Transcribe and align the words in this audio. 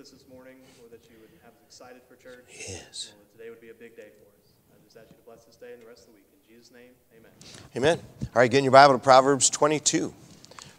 us 0.00 0.10
this 0.10 0.24
morning, 0.32 0.56
Lord, 0.78 0.90
that 0.92 1.10
you 1.10 1.16
would 1.20 1.28
have 1.44 1.52
us 1.52 1.60
excited 1.66 2.00
for 2.08 2.16
church. 2.16 2.46
Yes. 2.66 3.12
Today 3.32 3.50
would 3.50 3.60
be 3.60 3.68
a 3.68 3.74
big 3.74 3.96
day 3.96 4.08
for 4.16 4.24
us. 4.40 4.52
I 4.72 4.82
just 4.82 4.96
ask 4.96 5.10
you 5.10 5.16
to 5.16 5.22
bless 5.26 5.44
this 5.44 5.56
day 5.56 5.74
and 5.74 5.82
the 5.82 5.86
rest 5.86 6.06
of 6.06 6.06
the 6.06 6.12
week. 6.12 6.24
In 6.32 6.56
Jesus' 6.56 6.72
name, 6.72 6.92
amen. 7.14 7.30
Amen. 7.76 7.98
All 8.22 8.40
right, 8.40 8.50
get 8.50 8.58
in 8.58 8.64
your 8.64 8.72
Bible 8.72 8.94
to 8.94 8.98
Proverbs 8.98 9.50
22. 9.50 10.14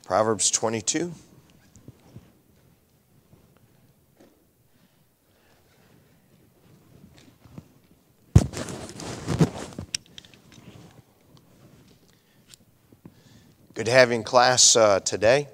Proverbs 0.06 0.50
22. 0.50 1.12
Good 13.76 13.86
to 13.86 13.92
have 13.92 14.10
you 14.10 14.16
in 14.16 14.24
class 14.24 14.76
uh, 14.76 15.00
today. 15.00 15.48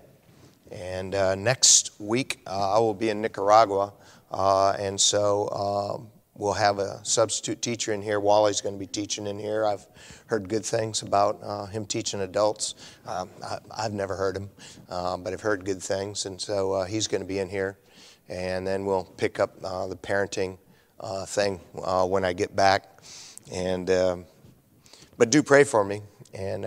And 0.80 1.16
uh, 1.16 1.34
next 1.36 1.92
week, 2.00 2.40
uh, 2.46 2.76
I 2.76 2.80
will 2.80 2.94
be 2.94 3.10
in 3.10 3.22
Nicaragua. 3.22 3.94
Uh, 4.30 4.72
and 4.78 5.00
so 5.00 5.50
um, 5.50 6.10
we'll 6.36 6.54
have 6.54 6.78
a 6.78 7.04
substitute 7.04 7.62
teacher 7.62 7.94
in 7.94 8.02
here. 8.02 8.20
Wally's 8.20 8.62
going 8.62 8.76
to 8.76 8.80
be 8.80 8.86
teaching 8.86 9.26
in 9.26 9.40
here. 9.40 9.66
I've 9.66 9.88
heard 10.28 10.48
good 10.48 10.64
things 10.64 11.02
about 11.02 11.40
uh, 11.42 11.66
him 11.66 11.86
teaching 11.86 12.22
adults. 12.22 12.76
Um, 13.08 13.30
I, 13.44 13.82
have 13.82 13.94
never 13.94 14.16
heard 14.16 14.38
him, 14.38 14.50
uh, 14.90 15.18
but 15.18 15.34
I've 15.34 15.42
heard 15.42 15.66
good 15.66 15.82
things. 15.82 16.28
And 16.28 16.40
so 16.40 16.74
uh, 16.74 16.86
he's 16.86 17.08
going 17.08 17.22
to 17.22 17.28
be 17.28 17.40
in 17.40 17.50
here. 17.50 17.80
And 18.30 18.68
then 18.68 18.86
we'll 18.86 19.06
pick 19.06 19.40
up 19.40 19.60
the 19.62 19.98
parenting 20.02 20.60
thing 21.28 21.58
when 21.74 22.24
I 22.24 22.34
get 22.34 22.56
back. 22.56 23.02
And, 23.52 23.90
um, 23.90 24.26
but 25.18 25.32
do 25.32 25.42
pray 25.42 25.64
for 25.64 25.84
me. 25.84 26.02
And 26.34 26.66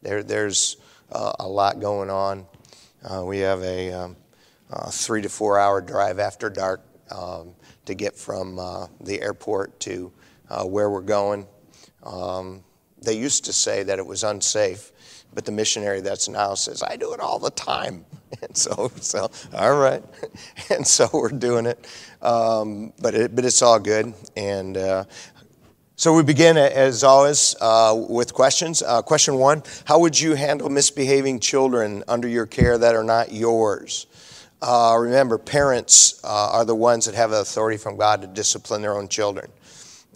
there, 0.00 0.22
there's 0.22 0.78
uh, 1.12 1.32
a 1.38 1.46
lot 1.46 1.80
going 1.80 2.10
on. 2.10 2.46
Uh, 3.04 3.24
we 3.24 3.38
have 3.40 3.62
a, 3.62 3.92
um, 3.92 4.16
three 4.90 5.22
to 5.22 5.28
four 5.28 5.58
hour 5.58 5.80
drive 5.80 6.18
after 6.18 6.48
dark 6.48 6.82
um, 7.10 7.54
to 7.84 7.94
get 7.94 8.16
from 8.16 8.58
uh, 8.58 8.86
the 9.00 9.20
airport 9.20 9.78
to 9.80 10.12
uh, 10.50 10.64
where 10.64 10.90
we're 10.90 11.00
going. 11.00 11.46
Um, 12.04 12.62
they 13.00 13.14
used 13.14 13.44
to 13.46 13.52
say 13.52 13.82
that 13.82 13.98
it 13.98 14.06
was 14.06 14.22
unsafe, 14.22 14.92
but 15.34 15.44
the 15.44 15.52
missionary 15.52 16.00
that's 16.00 16.28
now 16.28 16.54
says, 16.54 16.82
I 16.82 16.96
do 16.96 17.12
it 17.12 17.20
all 17.20 17.38
the 17.38 17.50
time. 17.50 18.04
And 18.40 18.56
so, 18.56 18.90
so 18.98 19.30
all 19.54 19.76
right. 19.76 20.02
and 20.70 20.86
so 20.86 21.08
we're 21.12 21.28
doing 21.28 21.66
it. 21.66 21.86
Um, 22.22 22.94
but, 23.00 23.14
it 23.14 23.36
but 23.36 23.44
it's 23.44 23.60
all 23.60 23.78
good. 23.78 24.14
And 24.36 24.78
uh, 24.78 25.04
so 26.02 26.12
we 26.12 26.24
begin, 26.24 26.56
as 26.56 27.04
always, 27.04 27.54
uh, 27.60 27.94
with 28.08 28.34
questions. 28.34 28.82
Uh, 28.82 29.02
question 29.02 29.36
one 29.36 29.62
How 29.84 30.00
would 30.00 30.18
you 30.18 30.34
handle 30.34 30.68
misbehaving 30.68 31.38
children 31.38 32.02
under 32.08 32.26
your 32.26 32.44
care 32.44 32.76
that 32.76 32.96
are 32.96 33.04
not 33.04 33.30
yours? 33.30 34.08
Uh, 34.60 34.96
remember, 34.98 35.38
parents 35.38 36.20
uh, 36.24 36.50
are 36.54 36.64
the 36.64 36.74
ones 36.74 37.06
that 37.06 37.14
have 37.14 37.30
authority 37.30 37.76
from 37.76 37.96
God 37.96 38.20
to 38.22 38.26
discipline 38.26 38.82
their 38.82 38.94
own 38.94 39.06
children. 39.06 39.48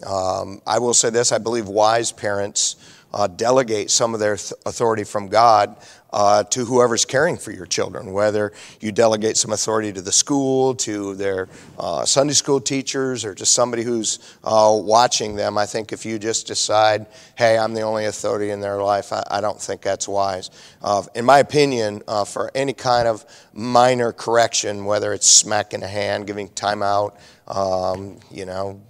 Um, 0.05 0.61
I 0.67 0.79
will 0.79 0.93
say 0.93 1.09
this 1.09 1.31
I 1.31 1.37
believe 1.37 1.69
wise 1.69 2.11
parents 2.11 2.75
uh, 3.13 3.27
delegate 3.27 3.89
some 3.89 4.13
of 4.13 4.19
their 4.19 4.35
th- 4.35 4.51
authority 4.65 5.05
from 5.05 5.29
God 5.29 5.77
uh, 6.11 6.43
to 6.45 6.65
whoever's 6.65 7.05
caring 7.05 7.37
for 7.37 7.51
your 7.51 7.65
children, 7.65 8.13
whether 8.13 8.53
you 8.79 8.91
delegate 8.91 9.37
some 9.37 9.51
authority 9.51 9.91
to 9.93 10.01
the 10.01 10.11
school, 10.11 10.73
to 10.75 11.15
their 11.15 11.49
uh, 11.77 12.05
Sunday 12.05 12.33
school 12.33 12.59
teachers, 12.59 13.25
or 13.25 13.35
to 13.35 13.45
somebody 13.45 13.83
who's 13.83 14.19
uh, 14.43 14.71
watching 14.81 15.35
them. 15.35 15.57
I 15.57 15.65
think 15.65 15.91
if 15.91 16.05
you 16.05 16.17
just 16.19 16.47
decide, 16.47 17.07
hey, 17.35 17.57
I'm 17.57 17.73
the 17.73 17.81
only 17.81 18.05
authority 18.05 18.51
in 18.51 18.61
their 18.61 18.81
life, 18.81 19.11
I, 19.11 19.23
I 19.29 19.41
don't 19.41 19.59
think 19.59 19.81
that's 19.81 20.07
wise. 20.07 20.49
Uh, 20.81 21.03
in 21.15 21.25
my 21.25 21.39
opinion, 21.39 22.01
uh, 22.07 22.23
for 22.25 22.51
any 22.55 22.73
kind 22.73 23.07
of 23.07 23.25
minor 23.53 24.11
correction, 24.11 24.85
whether 24.85 25.13
it's 25.13 25.27
smacking 25.27 25.83
a 25.83 25.87
hand, 25.87 26.27
giving 26.27 26.49
time 26.49 26.81
out, 26.81 27.17
um, 27.47 28.19
you 28.31 28.45
know, 28.45 28.81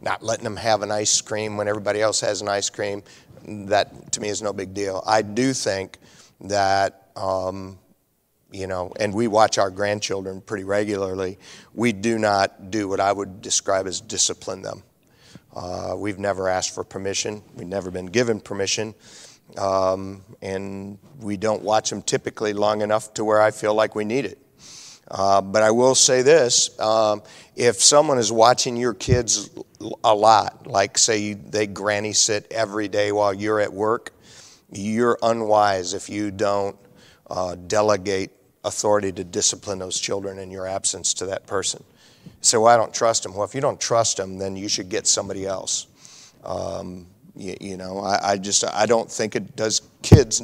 not 0.00 0.22
letting 0.22 0.44
them 0.44 0.56
have 0.56 0.82
an 0.82 0.90
ice 0.90 1.20
cream 1.20 1.56
when 1.56 1.68
everybody 1.68 2.00
else 2.00 2.20
has 2.20 2.40
an 2.40 2.48
ice 2.48 2.70
cream, 2.70 3.02
that 3.46 4.12
to 4.12 4.20
me 4.20 4.28
is 4.28 4.42
no 4.42 4.52
big 4.52 4.72
deal. 4.74 5.02
I 5.06 5.22
do 5.22 5.52
think 5.52 5.98
that, 6.42 7.10
um, 7.16 7.78
you 8.50 8.66
know, 8.66 8.92
and 8.98 9.14
we 9.14 9.28
watch 9.28 9.58
our 9.58 9.70
grandchildren 9.70 10.40
pretty 10.40 10.64
regularly. 10.64 11.38
We 11.74 11.92
do 11.92 12.18
not 12.18 12.70
do 12.70 12.88
what 12.88 13.00
I 13.00 13.12
would 13.12 13.40
describe 13.40 13.86
as 13.86 14.00
discipline 14.00 14.62
them. 14.62 14.82
Uh, 15.54 15.94
we've 15.96 16.18
never 16.18 16.48
asked 16.48 16.74
for 16.74 16.84
permission. 16.84 17.42
We've 17.54 17.66
never 17.68 17.90
been 17.90 18.06
given 18.06 18.40
permission. 18.40 18.94
Um, 19.58 20.22
and 20.42 20.98
we 21.20 21.36
don't 21.36 21.62
watch 21.62 21.90
them 21.90 22.02
typically 22.02 22.52
long 22.52 22.82
enough 22.82 23.14
to 23.14 23.24
where 23.24 23.40
I 23.40 23.50
feel 23.50 23.74
like 23.74 23.94
we 23.94 24.04
need 24.04 24.24
it. 24.24 24.38
Uh, 25.10 25.40
but 25.40 25.62
I 25.62 25.72
will 25.72 25.96
say 25.96 26.22
this 26.22 26.78
um, 26.78 27.22
if 27.56 27.82
someone 27.82 28.18
is 28.18 28.30
watching 28.30 28.76
your 28.76 28.94
kids 28.94 29.50
a 30.04 30.14
lot, 30.14 30.68
like 30.68 30.96
say 30.96 31.32
they 31.34 31.66
granny 31.66 32.12
sit 32.12 32.46
every 32.52 32.86
day 32.86 33.10
while 33.10 33.34
you're 33.34 33.58
at 33.58 33.72
work, 33.72 34.12
you're 34.72 35.18
unwise 35.22 35.94
if 35.94 36.08
you 36.08 36.30
don't 36.30 36.76
uh, 37.28 37.54
delegate 37.54 38.30
authority 38.64 39.12
to 39.12 39.24
discipline 39.24 39.78
those 39.78 39.98
children 39.98 40.38
in 40.38 40.50
your 40.50 40.66
absence 40.66 41.14
to 41.14 41.26
that 41.26 41.46
person. 41.46 41.82
So 42.40 42.62
well, 42.62 42.74
I 42.74 42.76
don't 42.76 42.92
trust 42.92 43.22
them. 43.22 43.34
Well, 43.34 43.44
if 43.44 43.54
you 43.54 43.60
don't 43.60 43.80
trust 43.80 44.16
them, 44.16 44.38
then 44.38 44.56
you 44.56 44.68
should 44.68 44.88
get 44.88 45.06
somebody 45.06 45.46
else. 45.46 45.86
Um, 46.44 47.06
you, 47.36 47.56
you, 47.60 47.76
know, 47.76 48.00
I, 48.00 48.32
I, 48.32 48.38
just 48.38 48.64
I 48.64 48.86
don't 48.86 49.10
think 49.10 49.36
it 49.36 49.56
does 49.56 49.82
kids. 50.02 50.42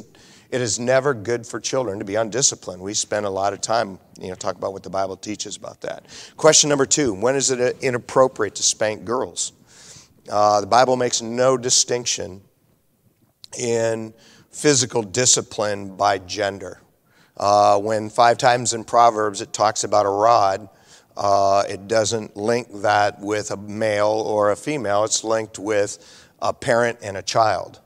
It 0.49 0.61
is 0.61 0.79
never 0.79 1.13
good 1.13 1.45
for 1.45 1.59
children 1.59 1.99
to 1.99 2.05
be 2.05 2.15
undisciplined. 2.15 2.81
We 2.81 2.93
spend 2.93 3.25
a 3.25 3.29
lot 3.29 3.53
of 3.53 3.61
time, 3.61 3.99
you 4.19 4.29
know, 4.29 4.35
talk 4.35 4.55
about 4.55 4.73
what 4.73 4.83
the 4.83 4.89
Bible 4.89 5.17
teaches 5.17 5.57
about 5.57 5.81
that. 5.81 6.05
Question 6.37 6.69
number 6.69 6.85
two: 6.85 7.13
When 7.13 7.35
is 7.35 7.51
it 7.51 7.77
inappropriate 7.81 8.55
to 8.55 8.63
spank 8.63 9.03
girls? 9.03 9.51
Uh, 10.29 10.61
the 10.61 10.67
Bible 10.67 10.95
makes 10.95 11.21
no 11.21 11.57
distinction 11.57 12.41
in 13.57 14.13
physical 14.51 15.03
discipline 15.03 15.95
by 15.95 16.17
gender. 16.17 16.81
Uh, 17.35 17.79
when 17.79 18.09
five 18.09 18.37
times 18.37 18.73
in 18.73 18.83
Proverbs 18.83 19.41
it 19.41 19.53
talks 19.53 19.83
about 19.83 20.05
a 20.05 20.09
rod, 20.09 20.69
uh, 21.15 21.63
it 21.69 21.87
doesn't 21.87 22.35
link 22.35 22.67
that 22.81 23.19
with 23.19 23.51
a 23.51 23.57
male 23.57 24.23
or 24.25 24.51
a 24.51 24.55
female, 24.55 25.03
it's 25.03 25.23
linked 25.23 25.59
with 25.59 26.27
a 26.41 26.53
parent 26.53 26.99
and 27.01 27.17
a 27.17 27.21
child. 27.21 27.79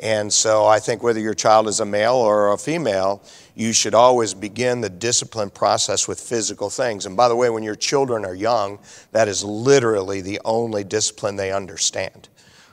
And 0.00 0.32
so 0.32 0.66
I 0.66 0.80
think 0.80 1.02
whether 1.02 1.20
your 1.20 1.34
child 1.34 1.68
is 1.68 1.78
a 1.78 1.84
male 1.84 2.14
or 2.14 2.52
a 2.52 2.58
female, 2.58 3.22
you 3.54 3.72
should 3.72 3.94
always 3.94 4.34
begin 4.34 4.80
the 4.80 4.90
discipline 4.90 5.50
process 5.50 6.08
with 6.08 6.18
physical 6.18 6.70
things. 6.70 7.06
And 7.06 7.16
by 7.16 7.28
the 7.28 7.36
way, 7.36 7.50
when 7.50 7.62
your 7.62 7.76
children 7.76 8.24
are 8.24 8.34
young, 8.34 8.80
that 9.12 9.28
is 9.28 9.44
literally 9.44 10.20
the 10.20 10.40
only 10.44 10.82
discipline 10.82 11.36
they 11.36 11.52
understand. 11.52 12.28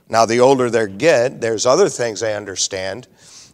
Now, 0.09 0.25
the 0.25 0.39
older 0.39 0.71
they 0.71 0.87
get, 0.87 1.39
there's 1.39 1.67
other 1.67 1.87
things 1.87 2.19
they 2.19 2.35
understand, 2.35 3.07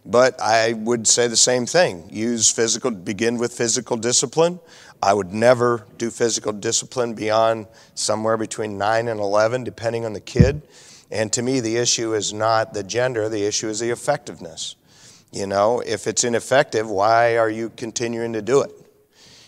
but 0.06 0.40
I 0.40 0.72
would 0.72 1.06
say 1.06 1.28
the 1.28 1.36
same 1.36 1.66
thing. 1.66 2.08
Use 2.10 2.50
physical, 2.50 2.90
begin 2.90 3.36
with 3.36 3.52
physical 3.52 3.98
discipline. 3.98 4.58
I 5.02 5.12
would 5.12 5.34
never 5.34 5.86
do 5.98 6.10
physical 6.10 6.52
discipline 6.52 7.12
beyond 7.12 7.66
somewhere 7.94 8.38
between 8.38 8.78
9 8.78 9.08
and 9.08 9.20
11, 9.20 9.64
depending 9.64 10.06
on 10.06 10.14
the 10.14 10.20
kid. 10.20 10.62
And 11.10 11.30
to 11.34 11.42
me, 11.42 11.60
the 11.60 11.76
issue 11.76 12.14
is 12.14 12.32
not 12.32 12.72
the 12.72 12.82
gender, 12.82 13.28
the 13.28 13.44
issue 13.44 13.68
is 13.68 13.78
the 13.78 13.90
effectiveness. 13.90 14.76
You 15.32 15.46
know, 15.46 15.80
if 15.80 16.06
it's 16.06 16.24
ineffective, 16.24 16.88
why 16.88 17.36
are 17.36 17.50
you 17.50 17.70
continuing 17.76 18.32
to 18.32 18.40
do 18.40 18.62
it? 18.62 18.70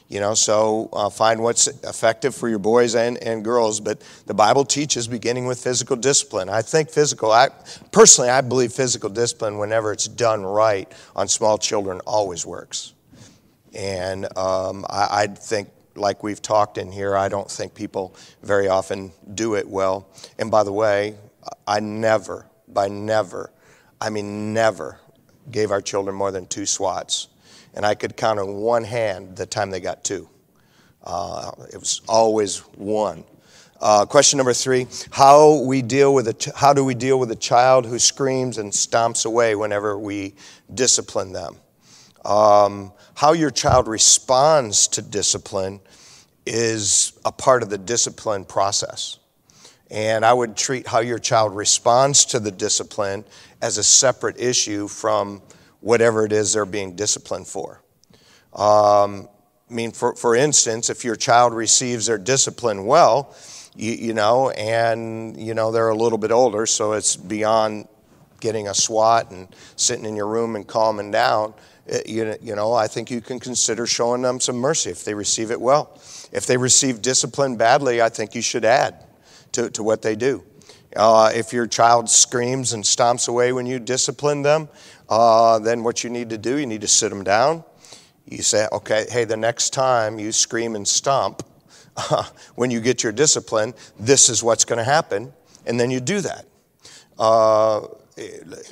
You 0.08 0.20
know, 0.20 0.32
so 0.32 0.88
uh, 0.94 1.10
find 1.10 1.42
what's 1.42 1.66
effective 1.66 2.34
for 2.34 2.48
your 2.48 2.58
boys 2.58 2.94
and, 2.94 3.18
and 3.18 3.44
girls. 3.44 3.78
But 3.78 4.02
the 4.24 4.32
Bible 4.32 4.64
teaches 4.64 5.06
beginning 5.06 5.46
with 5.46 5.62
physical 5.62 5.96
discipline. 5.96 6.48
I 6.48 6.62
think 6.62 6.88
physical, 6.88 7.30
I, 7.30 7.48
personally, 7.92 8.30
I 8.30 8.40
believe 8.40 8.72
physical 8.72 9.10
discipline, 9.10 9.58
whenever 9.58 9.92
it's 9.92 10.08
done 10.08 10.46
right 10.46 10.90
on 11.14 11.28
small 11.28 11.58
children, 11.58 12.00
always 12.06 12.46
works. 12.46 12.94
And 13.74 14.24
um, 14.38 14.86
I, 14.88 15.08
I 15.10 15.26
think, 15.26 15.68
like 15.94 16.22
we've 16.22 16.40
talked 16.40 16.78
in 16.78 16.90
here, 16.90 17.14
I 17.14 17.28
don't 17.28 17.50
think 17.50 17.74
people 17.74 18.16
very 18.42 18.68
often 18.68 19.12
do 19.34 19.56
it 19.56 19.68
well. 19.68 20.08
And 20.38 20.50
by 20.50 20.62
the 20.62 20.72
way, 20.72 21.16
I 21.66 21.80
never, 21.80 22.46
by 22.66 22.88
never, 22.88 23.50
I 24.00 24.08
mean 24.08 24.54
never, 24.54 25.00
gave 25.50 25.70
our 25.70 25.82
children 25.82 26.14
more 26.16 26.30
than 26.30 26.46
two 26.46 26.66
swats 26.66 27.28
and 27.78 27.86
I 27.86 27.94
could 27.94 28.16
count 28.16 28.40
on 28.40 28.56
one 28.56 28.82
hand 28.82 29.36
the 29.36 29.46
time 29.46 29.70
they 29.70 29.78
got 29.78 30.02
two. 30.02 30.28
Uh, 31.04 31.52
it 31.72 31.78
was 31.78 32.02
always 32.08 32.58
one. 32.74 33.22
Uh, 33.80 34.04
question 34.04 34.36
number 34.36 34.52
three: 34.52 34.88
How 35.12 35.62
we 35.62 35.80
deal 35.80 36.12
with 36.12 36.26
a 36.26 36.32
ch- 36.34 36.48
how 36.56 36.72
do 36.72 36.84
we 36.84 36.94
deal 36.94 37.20
with 37.20 37.30
a 37.30 37.36
child 37.36 37.86
who 37.86 38.00
screams 38.00 38.58
and 38.58 38.72
stomps 38.72 39.24
away 39.24 39.54
whenever 39.54 39.96
we 39.96 40.34
discipline 40.74 41.32
them? 41.32 41.56
Um, 42.24 42.92
how 43.14 43.32
your 43.32 43.52
child 43.52 43.86
responds 43.86 44.88
to 44.88 45.00
discipline 45.00 45.78
is 46.46 47.12
a 47.24 47.30
part 47.30 47.62
of 47.62 47.70
the 47.70 47.78
discipline 47.78 48.44
process. 48.44 49.18
And 49.88 50.24
I 50.24 50.32
would 50.32 50.56
treat 50.56 50.88
how 50.88 50.98
your 50.98 51.20
child 51.20 51.54
responds 51.54 52.24
to 52.26 52.40
the 52.40 52.50
discipline 52.50 53.24
as 53.62 53.78
a 53.78 53.84
separate 53.84 54.40
issue 54.40 54.88
from 54.88 55.42
whatever 55.80 56.24
it 56.24 56.32
is 56.32 56.52
they're 56.52 56.66
being 56.66 56.96
disciplined 56.96 57.46
for. 57.46 57.82
Um, 58.52 59.28
I 59.70 59.74
mean, 59.74 59.92
for, 59.92 60.16
for 60.16 60.34
instance, 60.34 60.90
if 60.90 61.04
your 61.04 61.16
child 61.16 61.52
receives 61.52 62.06
their 62.06 62.18
discipline 62.18 62.86
well, 62.86 63.34
you, 63.76 63.92
you 63.92 64.14
know, 64.14 64.50
and, 64.50 65.38
you 65.38 65.54
know, 65.54 65.70
they're 65.70 65.90
a 65.90 65.96
little 65.96 66.18
bit 66.18 66.32
older, 66.32 66.66
so 66.66 66.92
it's 66.92 67.16
beyond 67.16 67.86
getting 68.40 68.68
a 68.68 68.74
SWAT 68.74 69.30
and 69.30 69.48
sitting 69.76 70.04
in 70.04 70.16
your 70.16 70.26
room 70.26 70.56
and 70.56 70.66
calming 70.66 71.10
down, 71.10 71.54
eh, 71.88 72.00
you, 72.06 72.36
you 72.40 72.54
know, 72.56 72.72
I 72.72 72.86
think 72.86 73.10
you 73.10 73.20
can 73.20 73.38
consider 73.38 73.86
showing 73.86 74.22
them 74.22 74.40
some 74.40 74.56
mercy 74.56 74.90
if 74.90 75.04
they 75.04 75.14
receive 75.14 75.50
it 75.50 75.60
well. 75.60 75.98
If 76.32 76.46
they 76.46 76.56
receive 76.56 77.02
discipline 77.02 77.56
badly, 77.56 78.00
I 78.00 78.08
think 78.08 78.34
you 78.34 78.42
should 78.42 78.64
add 78.64 79.04
to, 79.52 79.70
to 79.70 79.82
what 79.82 80.02
they 80.02 80.16
do. 80.16 80.44
Uh, 80.96 81.30
if 81.34 81.52
your 81.52 81.66
child 81.66 82.08
screams 82.08 82.72
and 82.72 82.82
stomps 82.84 83.28
away 83.28 83.52
when 83.52 83.66
you 83.66 83.78
discipline 83.78 84.42
them, 84.42 84.68
uh, 85.08 85.58
then 85.58 85.84
what 85.84 86.02
you 86.02 86.10
need 86.10 86.30
to 86.30 86.38
do, 86.38 86.56
you 86.56 86.66
need 86.66 86.80
to 86.80 86.88
sit 86.88 87.10
them 87.10 87.24
down. 87.24 87.64
You 88.26 88.42
say, 88.42 88.66
okay, 88.72 89.06
hey, 89.10 89.24
the 89.24 89.36
next 89.36 89.70
time 89.70 90.18
you 90.18 90.32
scream 90.32 90.74
and 90.76 90.86
stomp, 90.86 91.42
uh, 91.96 92.24
when 92.54 92.70
you 92.70 92.80
get 92.80 93.02
your 93.02 93.12
discipline, 93.12 93.74
this 93.98 94.28
is 94.28 94.42
what's 94.42 94.64
going 94.64 94.78
to 94.78 94.84
happen. 94.84 95.32
And 95.66 95.78
then 95.78 95.90
you 95.90 96.00
do 96.00 96.20
that. 96.20 96.46
Uh, 97.18 97.86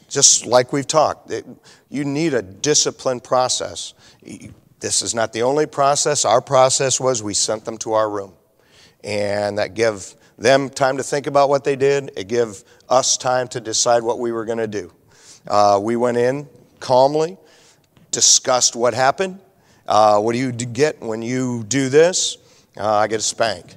just 0.08 0.46
like 0.46 0.72
we've 0.72 0.86
talked, 0.86 1.30
it, 1.30 1.46
you 1.88 2.04
need 2.04 2.34
a 2.34 2.42
discipline 2.42 3.20
process. 3.20 3.94
This 4.80 5.02
is 5.02 5.14
not 5.14 5.32
the 5.32 5.42
only 5.42 5.66
process. 5.66 6.24
Our 6.24 6.40
process 6.40 7.00
was 7.00 7.22
we 7.22 7.34
sent 7.34 7.64
them 7.64 7.78
to 7.78 7.92
our 7.92 8.08
room. 8.10 8.32
And 9.04 9.58
that 9.58 9.74
gave 9.74 10.14
them 10.38 10.68
time 10.68 10.96
to 10.98 11.02
think 11.02 11.26
about 11.26 11.48
what 11.48 11.64
they 11.64 11.76
did. 11.76 12.12
It 12.16 12.28
gave 12.28 12.62
us 12.88 13.16
time 13.16 13.48
to 13.48 13.60
decide 13.60 14.02
what 14.02 14.18
we 14.18 14.32
were 14.32 14.44
going 14.44 14.58
to 14.58 14.66
do. 14.66 14.92
Uh, 15.46 15.78
we 15.82 15.96
went 15.96 16.16
in 16.16 16.48
calmly, 16.80 17.38
discussed 18.10 18.76
what 18.76 18.94
happened. 18.94 19.40
Uh, 19.86 20.20
what 20.20 20.32
do 20.32 20.38
you 20.38 20.52
get 20.52 21.00
when 21.00 21.22
you 21.22 21.64
do 21.64 21.88
this? 21.88 22.38
Uh, 22.76 22.96
I 22.96 23.06
get 23.06 23.20
a 23.20 23.22
spank. 23.22 23.74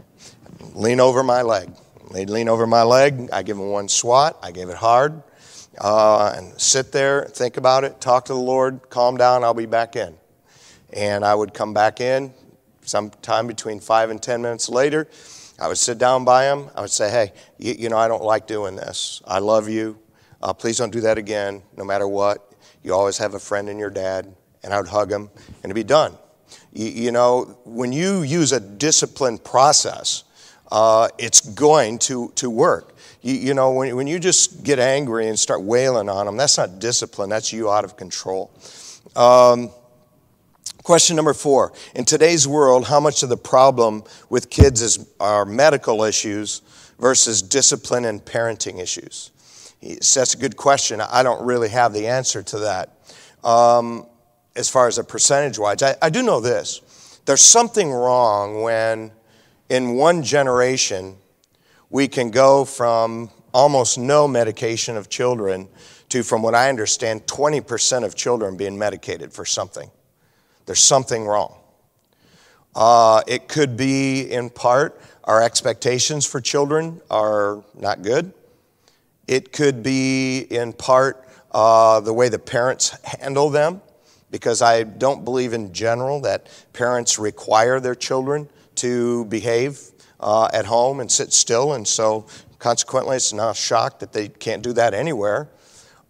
Lean 0.74 1.00
over 1.00 1.24
my 1.24 1.42
leg. 1.42 1.70
They 2.12 2.26
lean 2.26 2.50
over 2.50 2.66
my 2.66 2.84
leg. 2.84 3.30
I 3.32 3.44
give 3.44 3.58
them 3.58 3.70
one 3.70 3.88
swat. 3.88 4.38
I 4.42 4.52
gave 4.52 4.70
it 4.70 4.78
hard. 4.78 5.22
Uh, 5.80 6.34
and 6.36 6.60
sit 6.60 6.92
there, 6.92 7.26
think 7.26 7.56
about 7.56 7.86
it, 7.86 8.02
talk 8.02 8.26
to 8.26 8.34
the 8.34 8.40
Lord, 8.40 8.90
calm 8.90 9.16
down, 9.16 9.46
I'll 9.46 9.54
be 9.54 9.66
back 9.66 9.96
in. 9.96 10.14
And 10.92 11.24
I 11.24 11.34
would 11.34 11.54
come 11.54 11.74
back 11.74 12.02
in 12.02 12.34
sometime 12.82 13.48
between 13.48 13.80
five 13.80 14.10
and 14.10 14.22
10 14.22 14.42
minutes 14.42 14.68
later. 14.68 15.08
I 15.60 15.68
would 15.68 15.78
sit 15.78 15.98
down 15.98 16.26
by 16.26 16.46
him. 16.46 16.70
I 16.76 16.82
would 16.82 16.90
say, 16.90 17.10
hey, 17.10 17.34
you, 17.58 17.76
you 17.78 17.90
know, 17.90 17.98
I 17.98 18.08
don't 18.08 18.24
like 18.24 18.48
doing 18.48 18.76
this. 18.76 19.22
I 19.26 19.40
love 19.40 19.68
you. 19.68 20.00
Uh, 20.42 20.54
please 20.54 20.78
don't 20.78 20.92
do 20.92 21.02
that 21.02 21.18
again, 21.18 21.64
no 21.76 21.84
matter 21.84 22.08
what. 22.08 22.54
You 22.82 22.94
always 22.94 23.18
have 23.18 23.34
a 23.34 23.40
friend 23.40 23.68
in 23.68 23.78
your 23.78 23.90
dad. 23.90 24.34
And 24.64 24.74
I 24.74 24.78
would 24.78 24.90
hug 24.90 25.12
him, 25.12 25.30
and 25.38 25.66
it'd 25.66 25.76
be 25.76 25.84
done. 25.84 26.18
You, 26.74 26.88
you 26.88 27.12
know, 27.12 27.58
when 27.66 27.94
you 27.94 28.24
use 28.24 28.52
a 28.52 28.60
disciplined 28.60 29.44
process, 29.44 30.26
uh, 30.72 31.08
it's 31.18 31.42
going 31.42 32.00
to, 32.00 32.32
to 32.36 32.50
work. 32.50 32.96
You, 33.22 33.36
you, 33.36 33.54
know, 33.54 33.72
when, 33.72 33.96
when 33.96 34.08
you 34.08 34.20
just 34.20 34.64
get 34.64 34.80
angry 34.80 35.28
and 35.28 35.38
start 35.38 35.64
wailing 35.64 36.10
on 36.10 36.26
them, 36.26 36.38
that's 36.38 36.58
not 36.58 36.80
discipline, 36.80 37.30
that's 37.30 37.52
you 37.52 37.70
out 37.70 37.84
of 37.84 37.98
control. 37.98 38.52
Um, 39.16 39.72
Question 40.84 41.16
number 41.16 41.34
four. 41.34 41.74
In 41.94 42.06
today's 42.06 42.48
world, 42.48 42.86
how 42.86 43.00
much 43.00 43.22
of 43.22 43.30
the 43.30 43.38
problem 43.38 44.04
with 44.30 44.50
kids 44.50 44.82
is, 44.82 45.08
are 45.20 45.46
medical 45.46 46.04
issues 46.04 46.62
versus 47.00 47.42
discipline 47.42 48.06
and 48.06 48.24
parenting 48.24 48.80
issues? 48.80 49.32
That's 49.82 50.34
a 50.34 50.38
good 50.38 50.56
question. 50.56 51.02
I 51.02 51.24
don't 51.24 51.46
really 51.46 51.70
have 51.70 51.94
the 51.94 52.08
answer 52.08 52.44
to 52.44 52.60
that 52.60 52.98
um, 53.44 54.06
as 54.56 54.70
far 54.70 54.88
as 54.88 54.98
a 54.98 55.04
percentage 55.04 55.60
wise. 55.60 55.84
I, 55.84 55.96
I 56.02 56.10
do 56.10 56.24
know 56.24 56.40
this 56.40 56.82
there's 57.26 57.42
something 57.42 57.92
wrong 57.92 58.62
when 58.62 59.12
in 59.70 59.96
one 59.96 60.24
generation 60.24 61.18
we 61.90 62.08
can 62.08 62.32
go 62.32 62.66
from 62.66 63.30
almost 63.54 63.98
no 63.98 64.28
medication 64.28 64.98
of 64.98 65.10
children 65.10 65.68
to, 66.10 66.24
from 66.24 66.42
what 66.42 66.56
I 66.56 66.70
understand, 66.70 67.26
20% 67.28 68.04
of 68.04 68.16
children 68.16 68.58
being 68.58 68.78
medicated 68.78 69.32
for 69.32 69.46
something. 69.46 69.92
There's 70.70 70.84
something 70.84 71.26
wrong. 71.26 71.58
Uh, 72.76 73.24
it 73.26 73.48
could 73.48 73.76
be, 73.76 74.22
in 74.22 74.52
part, 74.52 75.02
our 75.24 75.42
expectations 75.42 76.28
for 76.28 76.40
children 76.40 77.02
are 77.10 77.64
not 77.74 78.04
good. 78.04 78.34
It 79.28 79.52
could 79.52 79.82
be, 79.82 80.42
in 80.42 80.74
part, 80.74 81.28
uh, 81.54 82.02
the 82.02 82.14
way 82.14 82.30
the 82.30 82.38
parents 82.38 82.96
handle 83.04 83.50
them, 83.50 83.82
because 84.30 84.62
I 84.62 84.84
don't 84.84 85.26
believe 85.26 85.54
in 85.54 85.74
general 85.74 86.22
that 86.22 86.46
parents 86.72 87.18
require 87.18 87.80
their 87.80 87.96
children 87.96 88.48
to 88.76 89.26
behave 89.26 89.80
uh, 90.20 90.50
at 90.54 90.68
home 90.68 91.00
and 91.00 91.12
sit 91.12 91.34
still, 91.34 91.74
and 91.74 91.88
so 91.88 92.28
consequently, 92.60 93.16
it's 93.16 93.34
not 93.34 93.50
a 93.50 93.60
shock 93.60 93.98
that 94.02 94.14
they 94.14 94.28
can't 94.28 94.62
do 94.62 94.74
that 94.74 94.94
anywhere. 94.94 95.50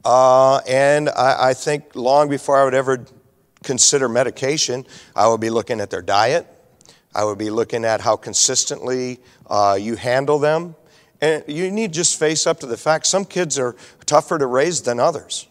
Uh, 0.03 0.57
and 0.67 1.07
I, 1.07 1.49
I, 1.49 1.53
think 1.53 1.95
long 1.95 2.29
before 2.29 2.57
I 2.57 2.63
would 2.63 2.73
ever 2.73 3.05
consider 3.69 4.09
medication, 4.09 4.83
I 5.15 5.27
would 5.27 5.39
be 5.39 5.51
looking 5.51 5.79
at 5.79 5.91
their 5.91 6.01
diet. 6.01 6.47
I 7.13 7.23
would 7.23 7.37
be 7.37 7.51
looking 7.51 7.85
at 7.85 8.01
how 8.01 8.15
consistently 8.15 9.19
uh, 9.47 9.77
you 9.79 9.95
handle 9.95 10.39
them. 10.39 10.73
And 11.21 11.43
you 11.47 11.69
need 11.69 11.93
just 11.93 12.17
face 12.17 12.47
up 12.47 12.61
to 12.61 12.65
the 12.65 12.77
fact 12.77 13.05
some 13.05 13.25
kids 13.25 13.59
are 13.59 13.75
tougher 14.07 14.39
to 14.39 14.47
raise 14.47 14.81
than 14.81 14.99
others. 14.99 15.47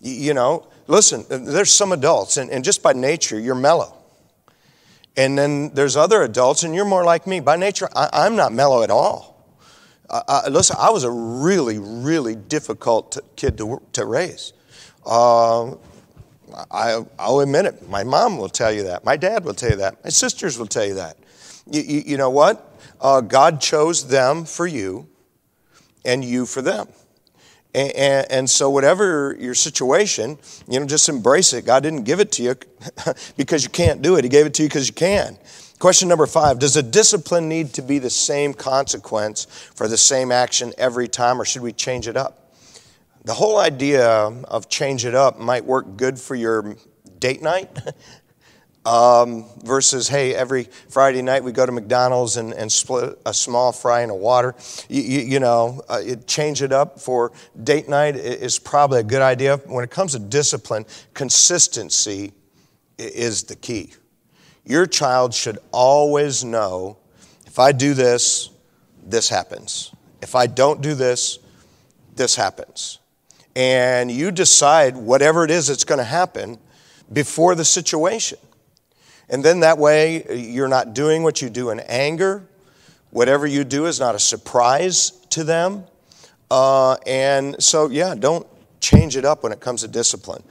You, 0.00 0.12
you 0.12 0.34
know, 0.34 0.66
listen, 0.88 1.24
there's 1.28 1.70
some 1.70 1.92
adults, 1.92 2.36
and, 2.36 2.50
and 2.50 2.64
just 2.64 2.82
by 2.82 2.94
nature, 2.94 3.38
you're 3.38 3.54
mellow. 3.54 3.96
And 5.16 5.38
then 5.38 5.72
there's 5.72 5.96
other 5.96 6.22
adults, 6.22 6.64
and 6.64 6.74
you're 6.74 6.84
more 6.84 7.04
like 7.04 7.28
me. 7.28 7.38
By 7.38 7.54
nature, 7.54 7.88
I, 7.94 8.26
am 8.26 8.34
not 8.34 8.52
mellow 8.52 8.82
at 8.82 8.90
all. 8.90 9.46
Uh, 10.08 10.48
listen, 10.50 10.74
I 10.80 10.90
was 10.90 11.04
a 11.04 11.10
really, 11.12 11.78
really 11.78 12.34
difficult 12.34 13.18
kid 13.36 13.56
to, 13.58 13.80
to 13.92 14.04
raise. 14.04 14.52
Uh, 15.06 15.74
I, 16.70 17.04
will 17.18 17.40
admit 17.40 17.66
it. 17.66 17.88
My 17.88 18.04
mom 18.04 18.38
will 18.38 18.48
tell 18.48 18.72
you 18.72 18.84
that. 18.84 19.04
My 19.04 19.16
dad 19.16 19.44
will 19.44 19.54
tell 19.54 19.70
you 19.70 19.76
that. 19.76 20.02
My 20.04 20.10
sisters 20.10 20.58
will 20.58 20.66
tell 20.66 20.84
you 20.84 20.94
that. 20.94 21.16
You, 21.70 21.82
you, 21.82 22.02
you 22.06 22.16
know 22.16 22.30
what? 22.30 22.78
Uh, 23.00 23.20
God 23.20 23.60
chose 23.60 24.08
them 24.08 24.44
for 24.44 24.66
you 24.66 25.08
and 26.04 26.24
you 26.24 26.46
for 26.46 26.62
them. 26.62 26.88
And, 27.74 27.92
and, 27.92 28.32
and, 28.32 28.50
so, 28.50 28.68
whatever 28.68 29.36
your 29.38 29.54
situation, 29.54 30.38
you 30.68 30.80
know, 30.80 30.86
just 30.86 31.08
embrace 31.08 31.52
it. 31.52 31.64
God 31.64 31.84
didn't 31.84 32.02
give 32.02 32.18
it 32.18 32.32
to 32.32 32.42
you 32.42 32.56
because 33.36 33.62
you 33.62 33.70
can't 33.70 34.02
do 34.02 34.16
it, 34.16 34.24
He 34.24 34.30
gave 34.30 34.46
it 34.46 34.54
to 34.54 34.62
you 34.64 34.68
because 34.68 34.88
you 34.88 34.94
can. 34.94 35.38
Question 35.78 36.08
number 36.08 36.26
five 36.26 36.58
Does 36.58 36.76
a 36.76 36.82
discipline 36.82 37.48
need 37.48 37.72
to 37.74 37.82
be 37.82 37.98
the 37.98 38.10
same 38.10 38.54
consequence 38.54 39.44
for 39.74 39.86
the 39.86 39.96
same 39.96 40.32
action 40.32 40.72
every 40.78 41.06
time, 41.06 41.40
or 41.40 41.44
should 41.44 41.62
we 41.62 41.72
change 41.72 42.08
it 42.08 42.16
up? 42.16 42.39
The 43.24 43.34
whole 43.34 43.58
idea 43.58 44.08
of 44.08 44.70
change 44.70 45.04
it 45.04 45.14
up 45.14 45.38
might 45.38 45.64
work 45.64 45.98
good 45.98 46.18
for 46.18 46.34
your 46.34 46.76
date 47.18 47.42
night 47.42 47.68
um, 48.86 49.44
versus, 49.62 50.08
hey, 50.08 50.34
every 50.34 50.64
Friday 50.88 51.20
night 51.20 51.44
we 51.44 51.52
go 51.52 51.66
to 51.66 51.72
McDonald's 51.72 52.38
and, 52.38 52.54
and 52.54 52.72
split 52.72 53.18
a 53.26 53.34
small 53.34 53.72
fry 53.72 54.00
in 54.00 54.08
a 54.08 54.14
water. 54.14 54.54
You, 54.88 55.02
you, 55.02 55.20
you 55.20 55.40
know, 55.40 55.82
uh, 55.90 56.00
it, 56.02 56.26
change 56.26 56.62
it 56.62 56.72
up 56.72 56.98
for 56.98 57.32
date 57.62 57.90
night 57.90 58.16
is 58.16 58.58
probably 58.58 59.00
a 59.00 59.04
good 59.04 59.22
idea. 59.22 59.58
When 59.66 59.84
it 59.84 59.90
comes 59.90 60.12
to 60.12 60.18
discipline, 60.18 60.86
consistency 61.12 62.32
is 62.96 63.42
the 63.42 63.56
key. 63.56 63.92
Your 64.64 64.86
child 64.86 65.34
should 65.34 65.58
always 65.72 66.42
know 66.42 66.96
if 67.46 67.58
I 67.58 67.72
do 67.72 67.92
this, 67.92 68.48
this 69.04 69.28
happens. 69.28 69.92
If 70.22 70.34
I 70.34 70.46
don't 70.46 70.80
do 70.80 70.94
this, 70.94 71.38
this 72.14 72.34
happens 72.34 72.99
and 73.56 74.10
you 74.10 74.30
decide 74.30 74.96
whatever 74.96 75.44
it 75.44 75.50
is 75.50 75.68
that's 75.68 75.84
going 75.84 75.98
to 75.98 76.04
happen 76.04 76.58
before 77.12 77.54
the 77.54 77.64
situation. 77.64 78.38
And 79.28 79.44
then 79.44 79.60
that 79.60 79.78
way, 79.78 80.24
you're 80.36 80.68
not 80.68 80.94
doing 80.94 81.22
what 81.22 81.40
you 81.40 81.50
do 81.50 81.70
in 81.70 81.80
anger. 81.80 82.46
Whatever 83.10 83.46
you 83.46 83.64
do 83.64 83.86
is 83.86 84.00
not 84.00 84.14
a 84.14 84.18
surprise 84.18 85.10
to 85.30 85.44
them. 85.44 85.84
Uh, 86.50 86.96
and 87.06 87.60
so, 87.62 87.88
yeah, 87.88 88.14
don't 88.16 88.46
change 88.80 89.16
it 89.16 89.24
up 89.24 89.42
when 89.42 89.52
it 89.52 89.60
comes 89.60 89.82
to 89.82 89.88
discipline. 89.88 90.42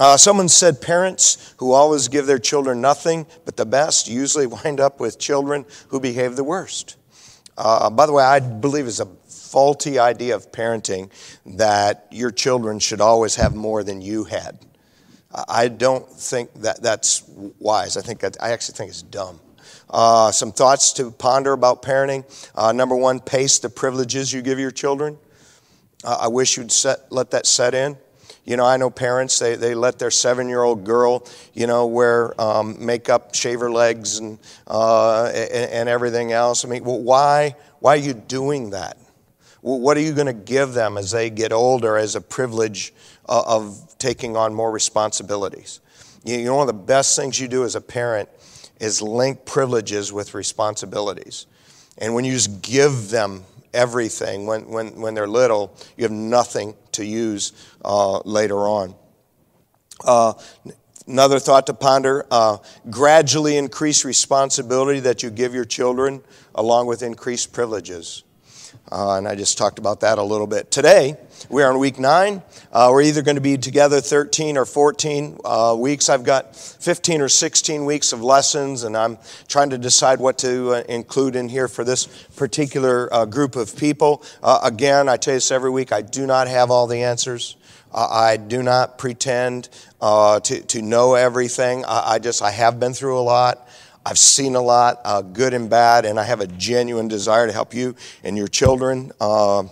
Uh, 0.00 0.16
someone 0.16 0.48
said 0.48 0.80
parents 0.80 1.54
who 1.58 1.72
always 1.72 2.08
give 2.08 2.26
their 2.26 2.38
children 2.38 2.80
nothing 2.80 3.26
but 3.44 3.56
the 3.56 3.66
best 3.66 4.08
usually 4.08 4.46
wind 4.64 4.80
up 4.80 5.00
with 5.00 5.18
children 5.18 5.66
who 5.88 6.00
behave 6.00 6.36
the 6.36 6.44
worst. 6.44 6.96
Uh, 7.58 7.90
by 7.90 8.06
the 8.06 8.12
way, 8.12 8.24
I 8.24 8.40
believe 8.40 8.86
is 8.86 9.00
a 9.00 9.08
faulty 9.52 9.98
idea 9.98 10.34
of 10.34 10.50
parenting 10.50 11.10
that 11.44 12.06
your 12.10 12.30
children 12.30 12.78
should 12.78 13.02
always 13.02 13.36
have 13.36 13.54
more 13.54 13.84
than 13.84 14.00
you 14.00 14.24
had. 14.24 14.58
I 15.48 15.68
don't 15.68 16.08
think 16.08 16.52
that 16.62 16.82
that's 16.82 17.22
wise. 17.58 17.98
I 17.98 18.00
think 18.00 18.20
that, 18.20 18.38
I 18.40 18.52
actually 18.52 18.76
think 18.76 18.90
it's 18.90 19.02
dumb. 19.02 19.40
Uh, 19.90 20.32
some 20.32 20.52
thoughts 20.52 20.94
to 20.94 21.10
ponder 21.10 21.52
about 21.52 21.82
parenting. 21.82 22.24
Uh, 22.54 22.72
number 22.72 22.96
one, 22.96 23.20
pace 23.20 23.58
the 23.58 23.68
privileges 23.68 24.32
you 24.32 24.40
give 24.40 24.58
your 24.58 24.70
children. 24.70 25.18
Uh, 26.02 26.18
I 26.22 26.28
wish 26.28 26.56
you'd 26.56 26.72
set, 26.72 27.12
let 27.12 27.30
that 27.32 27.46
set 27.46 27.74
in. 27.74 27.98
You 28.44 28.56
know, 28.56 28.64
I 28.64 28.76
know 28.78 28.90
parents, 28.90 29.38
they, 29.38 29.54
they 29.54 29.74
let 29.74 29.98
their 29.98 30.10
seven 30.10 30.48
year 30.48 30.62
old 30.62 30.84
girl, 30.84 31.26
you 31.52 31.66
know, 31.66 31.86
wear 31.86 32.38
um, 32.40 32.84
makeup, 32.84 33.34
shave 33.34 33.60
her 33.60 33.70
legs, 33.70 34.18
and, 34.18 34.38
uh, 34.66 35.26
and, 35.26 35.70
and, 35.70 35.88
everything 35.88 36.32
else. 36.32 36.64
I 36.64 36.68
mean, 36.68 36.82
well, 36.82 37.00
why, 37.00 37.54
why 37.78 37.94
are 37.94 38.00
you 38.00 38.14
doing 38.14 38.70
that? 38.70 38.96
What 39.62 39.96
are 39.96 40.00
you 40.00 40.12
going 40.12 40.26
to 40.26 40.32
give 40.32 40.74
them 40.74 40.98
as 40.98 41.12
they 41.12 41.30
get 41.30 41.52
older 41.52 41.96
as 41.96 42.16
a 42.16 42.20
privilege 42.20 42.92
uh, 43.28 43.44
of 43.46 43.94
taking 43.98 44.36
on 44.36 44.52
more 44.52 44.72
responsibilities? 44.72 45.80
You 46.24 46.44
know, 46.44 46.56
one 46.56 46.68
of 46.68 46.74
the 46.74 46.82
best 46.82 47.16
things 47.16 47.40
you 47.40 47.46
do 47.46 47.64
as 47.64 47.76
a 47.76 47.80
parent 47.80 48.28
is 48.80 49.00
link 49.00 49.44
privileges 49.44 50.12
with 50.12 50.34
responsibilities. 50.34 51.46
And 51.98 52.12
when 52.14 52.24
you 52.24 52.32
just 52.32 52.60
give 52.60 53.10
them 53.10 53.44
everything 53.72 54.46
when, 54.46 54.66
when, 54.68 55.00
when 55.00 55.14
they're 55.14 55.28
little, 55.28 55.76
you 55.96 56.02
have 56.02 56.12
nothing 56.12 56.74
to 56.92 57.04
use 57.04 57.52
uh, 57.84 58.18
later 58.20 58.58
on. 58.58 58.96
Uh, 60.04 60.32
another 61.06 61.38
thought 61.38 61.66
to 61.66 61.74
ponder 61.74 62.26
uh, 62.32 62.58
gradually 62.90 63.56
increase 63.56 64.04
responsibility 64.04 64.98
that 65.00 65.22
you 65.22 65.30
give 65.30 65.54
your 65.54 65.64
children 65.64 66.20
along 66.56 66.86
with 66.86 67.02
increased 67.02 67.52
privileges. 67.52 68.24
Uh, 68.90 69.16
and 69.16 69.28
I 69.28 69.34
just 69.34 69.56
talked 69.56 69.78
about 69.78 70.00
that 70.00 70.18
a 70.18 70.22
little 70.22 70.46
bit. 70.46 70.70
Today, 70.70 71.16
we 71.48 71.62
are 71.62 71.70
in 71.70 71.78
week 71.78 71.98
nine. 71.98 72.42
Uh, 72.72 72.88
we're 72.90 73.02
either 73.02 73.22
going 73.22 73.36
to 73.36 73.40
be 73.40 73.56
together 73.56 74.00
13 74.00 74.56
or 74.56 74.64
14 74.64 75.38
uh, 75.44 75.76
weeks. 75.78 76.08
I've 76.08 76.24
got 76.24 76.56
15 76.56 77.20
or 77.20 77.28
16 77.28 77.84
weeks 77.84 78.12
of 78.12 78.22
lessons, 78.22 78.82
and 78.82 78.96
I'm 78.96 79.18
trying 79.48 79.70
to 79.70 79.78
decide 79.78 80.18
what 80.18 80.38
to 80.38 80.72
uh, 80.72 80.82
include 80.88 81.36
in 81.36 81.48
here 81.48 81.68
for 81.68 81.84
this 81.84 82.06
particular 82.36 83.12
uh, 83.12 83.24
group 83.24 83.56
of 83.56 83.76
people. 83.76 84.22
Uh, 84.42 84.60
again, 84.62 85.08
I 85.08 85.16
tell 85.16 85.34
you 85.34 85.36
this 85.36 85.50
every 85.50 85.70
week 85.70 85.92
I 85.92 86.02
do 86.02 86.26
not 86.26 86.48
have 86.48 86.70
all 86.70 86.86
the 86.86 87.02
answers. 87.02 87.56
I 87.94 88.38
do 88.38 88.62
not 88.62 88.96
pretend 88.96 89.68
to, 90.00 90.40
to 90.40 90.80
know 90.80 91.12
everything. 91.14 91.84
I, 91.84 92.12
I 92.12 92.18
just, 92.18 92.40
I 92.40 92.50
have 92.50 92.80
been 92.80 92.94
through 92.94 93.18
a 93.18 93.20
lot. 93.20 93.68
I've 94.04 94.18
seen 94.18 94.56
a 94.56 94.60
lot, 94.60 95.00
uh, 95.04 95.22
good 95.22 95.54
and 95.54 95.70
bad, 95.70 96.04
and 96.04 96.18
I 96.18 96.24
have 96.24 96.40
a 96.40 96.46
genuine 96.46 97.08
desire 97.08 97.46
to 97.46 97.52
help 97.52 97.72
you 97.72 97.94
and 98.24 98.36
your 98.36 98.48
children. 98.48 99.12
Uh, 99.20 99.64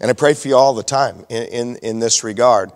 and 0.00 0.10
I 0.10 0.12
pray 0.12 0.34
for 0.34 0.48
you 0.48 0.56
all 0.56 0.74
the 0.74 0.82
time 0.82 1.24
in, 1.30 1.42
in, 1.44 1.76
in 1.76 1.98
this 1.98 2.22
regard. 2.24 2.72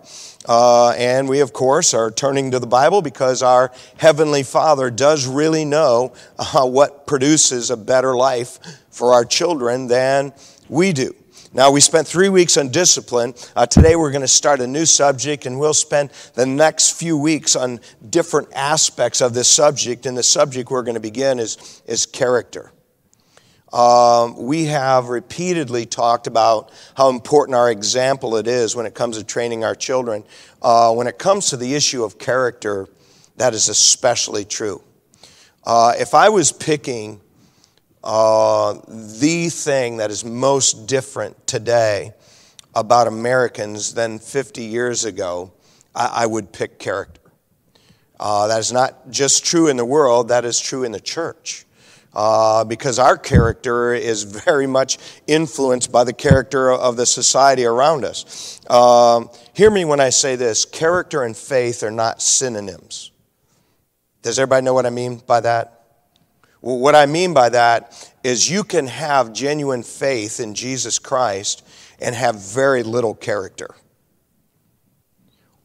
Uh, 0.47 0.91
and 0.91 1.29
we, 1.29 1.41
of 1.41 1.53
course, 1.53 1.93
are 1.93 2.09
turning 2.09 2.51
to 2.51 2.59
the 2.59 2.65
Bible 2.65 3.03
because 3.03 3.43
our 3.43 3.71
Heavenly 3.97 4.41
Father 4.41 4.89
does 4.89 5.27
really 5.27 5.63
know 5.63 6.13
uh, 6.39 6.65
what 6.65 7.05
produces 7.05 7.69
a 7.69 7.77
better 7.77 8.15
life 8.15 8.59
for 8.89 9.13
our 9.13 9.25
children 9.25 9.87
than 9.87 10.33
we 10.69 10.91
do. 10.91 11.13
Now, 11.51 11.71
we 11.71 11.81
spent 11.81 12.07
three 12.07 12.29
weeks 12.29 12.57
on 12.57 12.69
discipline. 12.69 13.33
Uh, 13.55 13.65
today, 13.65 13.95
we're 13.95 14.11
going 14.11 14.21
to 14.21 14.27
start 14.27 14.59
a 14.59 14.67
new 14.67 14.85
subject, 14.85 15.47
and 15.47 15.59
we'll 15.59 15.73
spend 15.73 16.11
the 16.35 16.45
next 16.45 16.91
few 16.91 17.17
weeks 17.17 17.55
on 17.55 17.79
different 18.07 18.49
aspects 18.53 19.19
of 19.19 19.33
this 19.33 19.47
subject. 19.47 20.05
And 20.05 20.15
the 20.15 20.21
subject 20.21 20.69
we're 20.69 20.83
going 20.83 20.93
to 20.93 21.01
begin 21.01 21.39
is, 21.39 21.81
is 21.87 22.05
character. 22.05 22.71
Um, 23.73 24.45
we 24.45 24.65
have 24.65 25.09
repeatedly 25.09 25.87
talked 25.87 26.27
about 26.27 26.71
how 26.95 27.09
important 27.09 27.55
our 27.55 27.71
example 27.71 28.35
it 28.35 28.45
is 28.45 28.75
when 28.75 28.85
it 28.85 28.93
comes 28.93 29.17
to 29.17 29.23
training 29.23 29.63
our 29.63 29.75
children. 29.75 30.25
Uh, 30.61 30.93
when 30.93 31.07
it 31.07 31.17
comes 31.17 31.49
to 31.49 31.57
the 31.57 31.73
issue 31.73 32.03
of 32.03 32.19
character, 32.19 32.87
that 33.37 33.55
is 33.55 33.69
especially 33.69 34.45
true. 34.45 34.83
Uh, 35.63 35.93
if 35.97 36.13
I 36.13 36.29
was 36.29 36.51
picking 36.51 37.21
uh, 38.03 38.79
the 38.87 39.49
thing 39.49 39.97
that 39.97 40.11
is 40.11 40.23
most 40.23 40.87
different 40.87 41.47
today 41.47 42.13
about 42.73 43.07
Americans 43.07 43.93
than 43.93 44.19
50 44.19 44.63
years 44.63 45.05
ago, 45.05 45.51
I, 45.93 46.23
I 46.23 46.25
would 46.25 46.51
pick 46.53 46.79
character. 46.79 47.19
Uh, 48.19 48.47
that 48.47 48.59
is 48.59 48.71
not 48.71 49.09
just 49.09 49.45
true 49.45 49.67
in 49.67 49.77
the 49.77 49.85
world, 49.85 50.29
that 50.29 50.45
is 50.45 50.59
true 50.59 50.83
in 50.83 50.91
the 50.91 50.99
church. 50.99 51.65
Uh, 52.11 52.63
because 52.63 52.97
our 52.97 53.17
character 53.17 53.93
is 53.93 54.23
very 54.23 54.65
much 54.65 54.97
influenced 55.27 55.91
by 55.91 56.03
the 56.03 56.13
character 56.13 56.71
of 56.71 56.97
the 56.97 57.05
society 57.05 57.65
around 57.65 58.03
us. 58.03 58.59
Um, 58.69 59.29
hear 59.53 59.69
me 59.69 59.85
when 59.85 59.99
I 59.99 60.09
say 60.09 60.35
this 60.35 60.65
character 60.65 61.23
and 61.23 61.37
faith 61.37 61.83
are 61.83 61.91
not 61.91 62.21
synonyms. 62.21 63.11
Does 64.21 64.39
everybody 64.39 64.65
know 64.65 64.73
what 64.73 64.85
I 64.85 64.89
mean 64.89 65.21
by 65.25 65.39
that? 65.41 65.78
Well, 66.61 66.77
what 66.77 66.95
I 66.95 67.05
mean 67.05 67.33
by 67.33 67.49
that 67.49 68.11
is 68.23 68.49
you 68.49 68.63
can 68.63 68.87
have 68.87 69.33
genuine 69.33 69.83
faith 69.83 70.39
in 70.39 70.53
Jesus 70.53 70.99
Christ 70.99 71.65
and 71.99 72.15
have 72.15 72.35
very 72.35 72.83
little 72.83 73.15
character. 73.15 73.69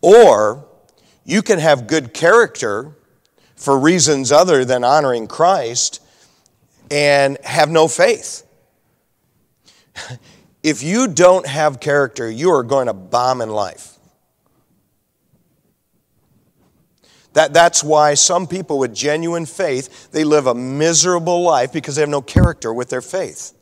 Or 0.00 0.66
you 1.24 1.42
can 1.42 1.58
have 1.58 1.86
good 1.86 2.12
character 2.14 2.96
for 3.56 3.78
reasons 3.78 4.30
other 4.30 4.64
than 4.64 4.84
honoring 4.84 5.26
Christ 5.26 6.00
and 6.90 7.38
have 7.44 7.70
no 7.70 7.88
faith. 7.88 8.46
if 10.62 10.82
you 10.82 11.08
don't 11.08 11.46
have 11.46 11.80
character, 11.80 12.30
you 12.30 12.50
are 12.50 12.62
going 12.62 12.86
to 12.86 12.92
bomb 12.92 13.40
in 13.40 13.48
life. 13.48 13.93
That, 17.34 17.52
that's 17.52 17.84
why 17.84 18.14
some 18.14 18.46
people 18.46 18.78
with 18.78 18.94
genuine 18.94 19.44
faith, 19.44 20.10
they 20.12 20.24
live 20.24 20.46
a 20.46 20.54
miserable 20.54 21.42
life 21.42 21.72
because 21.72 21.96
they 21.96 22.02
have 22.02 22.08
no 22.08 22.22
character 22.22 22.72
with 22.72 22.88
their 22.88 23.02
faith. 23.02 23.52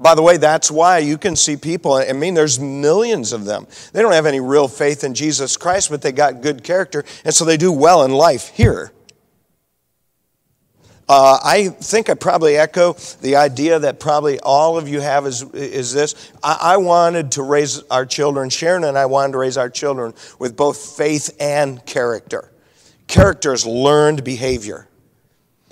By 0.00 0.16
the 0.16 0.22
way, 0.22 0.36
that's 0.36 0.68
why 0.68 0.98
you 0.98 1.16
can 1.16 1.36
see 1.36 1.56
people, 1.56 1.94
I 1.94 2.12
mean, 2.12 2.34
there's 2.34 2.58
millions 2.58 3.32
of 3.32 3.44
them. 3.44 3.68
They 3.92 4.02
don't 4.02 4.12
have 4.12 4.26
any 4.26 4.40
real 4.40 4.66
faith 4.66 5.04
in 5.04 5.14
Jesus 5.14 5.56
Christ, 5.56 5.90
but 5.90 6.02
they 6.02 6.10
got 6.10 6.40
good 6.40 6.64
character, 6.64 7.04
and 7.24 7.32
so 7.32 7.44
they 7.44 7.56
do 7.56 7.70
well 7.70 8.02
in 8.02 8.10
life 8.10 8.48
here. 8.48 8.90
Uh, 11.08 11.38
I 11.44 11.68
think 11.68 12.10
I 12.10 12.14
probably 12.14 12.56
echo 12.56 12.94
the 13.20 13.36
idea 13.36 13.78
that 13.78 14.00
probably 14.00 14.40
all 14.40 14.76
of 14.76 14.88
you 14.88 15.00
have 15.00 15.26
is, 15.26 15.42
is 15.52 15.92
this. 15.92 16.32
I, 16.42 16.58
I 16.60 16.76
wanted 16.78 17.32
to 17.32 17.42
raise 17.42 17.82
our 17.84 18.06
children, 18.06 18.50
Sharon 18.50 18.82
and 18.82 18.98
I 18.98 19.06
wanted 19.06 19.32
to 19.32 19.38
raise 19.38 19.56
our 19.56 19.70
children 19.70 20.14
with 20.38 20.56
both 20.56 20.96
faith 20.96 21.36
and 21.38 21.84
character. 21.86 22.51
Character 23.12 23.52
is 23.52 23.66
learned 23.66 24.24
behavior. 24.24 24.88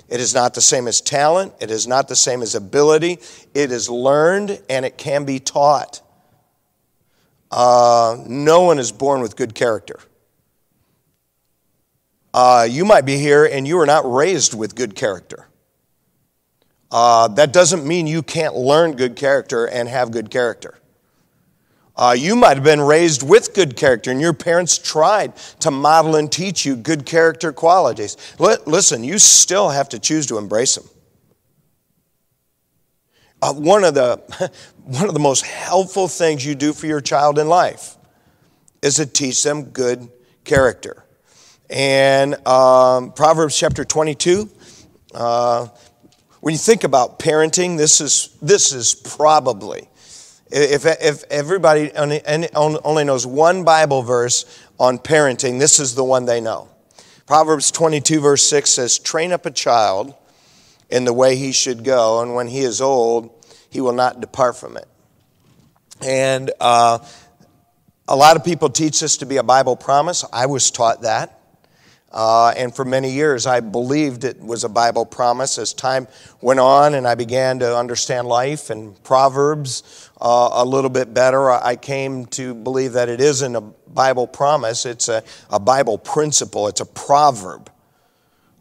It 0.07 0.19
is 0.19 0.31
not 0.31 0.53
the 0.53 0.61
same 0.61 0.87
as 0.87 1.01
talent, 1.01 1.55
it 1.59 1.71
is 1.71 1.87
not 1.87 2.07
the 2.07 2.15
same 2.15 2.43
as 2.43 2.53
ability. 2.53 3.17
It 3.55 3.71
is 3.71 3.89
learned 3.89 4.61
and 4.69 4.85
it 4.85 4.95
can 4.95 5.25
be 5.25 5.39
taught. 5.39 6.03
Uh, 7.49 8.17
no 8.27 8.61
one 8.61 8.77
is 8.77 8.91
born 8.91 9.21
with 9.21 9.35
good 9.35 9.55
character. 9.55 9.97
Uh, 12.31 12.67
you 12.69 12.85
might 12.85 13.05
be 13.05 13.17
here 13.17 13.43
and 13.43 13.67
you 13.67 13.77
were 13.77 13.87
not 13.87 14.03
raised 14.05 14.53
with 14.53 14.75
good 14.75 14.93
character. 14.95 15.47
Uh, 16.91 17.27
that 17.29 17.51
doesn't 17.51 17.87
mean 17.87 18.05
you 18.05 18.21
can't 18.21 18.53
learn 18.53 18.91
good 18.91 19.15
character 19.15 19.65
and 19.65 19.89
have 19.89 20.11
good 20.11 20.29
character. 20.29 20.77
Uh, 21.95 22.15
you 22.17 22.35
might 22.35 22.55
have 22.55 22.63
been 22.63 22.81
raised 22.81 23.27
with 23.27 23.53
good 23.53 23.75
character, 23.75 24.11
and 24.11 24.21
your 24.21 24.33
parents 24.33 24.77
tried 24.77 25.35
to 25.59 25.69
model 25.69 26.15
and 26.15 26.31
teach 26.31 26.65
you 26.65 26.75
good 26.75 27.05
character 27.05 27.51
qualities. 27.51 28.17
listen, 28.39 29.03
you 29.03 29.19
still 29.19 29.69
have 29.69 29.89
to 29.89 29.99
choose 29.99 30.25
to 30.27 30.37
embrace 30.37 30.75
them. 30.75 30.85
Uh, 33.41 33.53
one, 33.53 33.83
of 33.83 33.93
the, 33.93 34.17
one 34.83 35.07
of 35.07 35.13
the 35.13 35.19
most 35.19 35.45
helpful 35.45 36.07
things 36.07 36.45
you 36.45 36.55
do 36.55 36.73
for 36.73 36.87
your 36.87 37.01
child 37.01 37.39
in 37.39 37.47
life 37.47 37.97
is 38.81 38.95
to 38.95 39.05
teach 39.05 39.43
them 39.43 39.63
good 39.65 40.09
character. 40.43 41.03
And 41.69 42.35
um, 42.47 43.11
Proverbs 43.13 43.57
chapter 43.57 43.83
22, 43.83 44.49
uh, 45.13 45.67
when 46.41 46.53
you 46.53 46.57
think 46.57 46.83
about 46.83 47.19
parenting, 47.19 47.77
this 47.77 48.01
is, 48.01 48.35
this 48.41 48.73
is 48.73 48.93
probably 48.93 49.87
if, 50.51 50.85
if 50.85 51.23
everybody 51.29 51.91
only 51.93 53.03
knows 53.03 53.25
one 53.25 53.63
Bible 53.63 54.03
verse 54.03 54.45
on 54.79 54.99
parenting, 54.99 55.59
this 55.59 55.79
is 55.79 55.95
the 55.95 56.03
one 56.03 56.25
they 56.25 56.41
know. 56.41 56.67
Proverbs 57.25 57.71
22, 57.71 58.19
verse 58.19 58.43
6 58.43 58.69
says, 58.69 58.99
Train 58.99 59.31
up 59.31 59.45
a 59.45 59.51
child 59.51 60.13
in 60.89 61.05
the 61.05 61.13
way 61.13 61.37
he 61.37 61.53
should 61.53 61.83
go, 61.83 62.21
and 62.21 62.35
when 62.35 62.47
he 62.47 62.59
is 62.59 62.81
old, 62.81 63.29
he 63.69 63.79
will 63.79 63.93
not 63.93 64.19
depart 64.19 64.57
from 64.57 64.75
it. 64.75 64.87
And 66.01 66.51
uh, 66.59 66.99
a 68.07 68.15
lot 68.15 68.35
of 68.35 68.43
people 68.43 68.69
teach 68.69 68.99
this 68.99 69.17
to 69.17 69.25
be 69.25 69.37
a 69.37 69.43
Bible 69.43 69.77
promise. 69.77 70.25
I 70.33 70.47
was 70.47 70.69
taught 70.71 71.03
that. 71.03 71.39
Uh, 72.11 72.53
and 72.57 72.75
for 72.75 72.83
many 72.83 73.09
years, 73.09 73.47
I 73.47 73.61
believed 73.61 74.25
it 74.25 74.41
was 74.41 74.65
a 74.65 74.69
Bible 74.69 75.05
promise. 75.05 75.57
As 75.57 75.73
time 75.73 76.07
went 76.41 76.59
on 76.59 76.93
and 76.93 77.07
I 77.07 77.15
began 77.15 77.59
to 77.59 77.77
understand 77.77 78.27
life 78.27 78.69
and 78.69 79.01
Proverbs 79.03 80.09
uh, 80.21 80.49
a 80.53 80.65
little 80.65 80.89
bit 80.89 81.13
better, 81.13 81.49
I 81.49 81.75
came 81.75 82.25
to 82.27 82.53
believe 82.53 82.93
that 82.93 83.09
it 83.09 83.19
isn't 83.19 83.55
a 83.55 83.61
Bible 83.61 84.27
promise, 84.27 84.85
it's 84.85 85.09
a, 85.09 85.23
a 85.49 85.59
Bible 85.59 85.97
principle, 85.97 86.67
it's 86.67 86.81
a 86.81 86.85
proverb. 86.85 87.69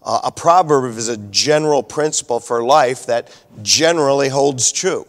Uh, 0.02 0.20
a 0.24 0.32
proverb 0.32 0.96
is 0.96 1.08
a 1.08 1.18
general 1.18 1.82
principle 1.82 2.40
for 2.40 2.64
life 2.64 3.06
that 3.06 3.28
generally 3.62 4.28
holds 4.28 4.72
true. 4.72 5.06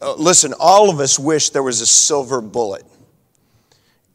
Uh, 0.00 0.14
listen, 0.14 0.54
all 0.58 0.88
of 0.88 0.98
us 0.98 1.18
wish 1.18 1.50
there 1.50 1.62
was 1.62 1.82
a 1.82 1.86
silver 1.86 2.40
bullet 2.40 2.84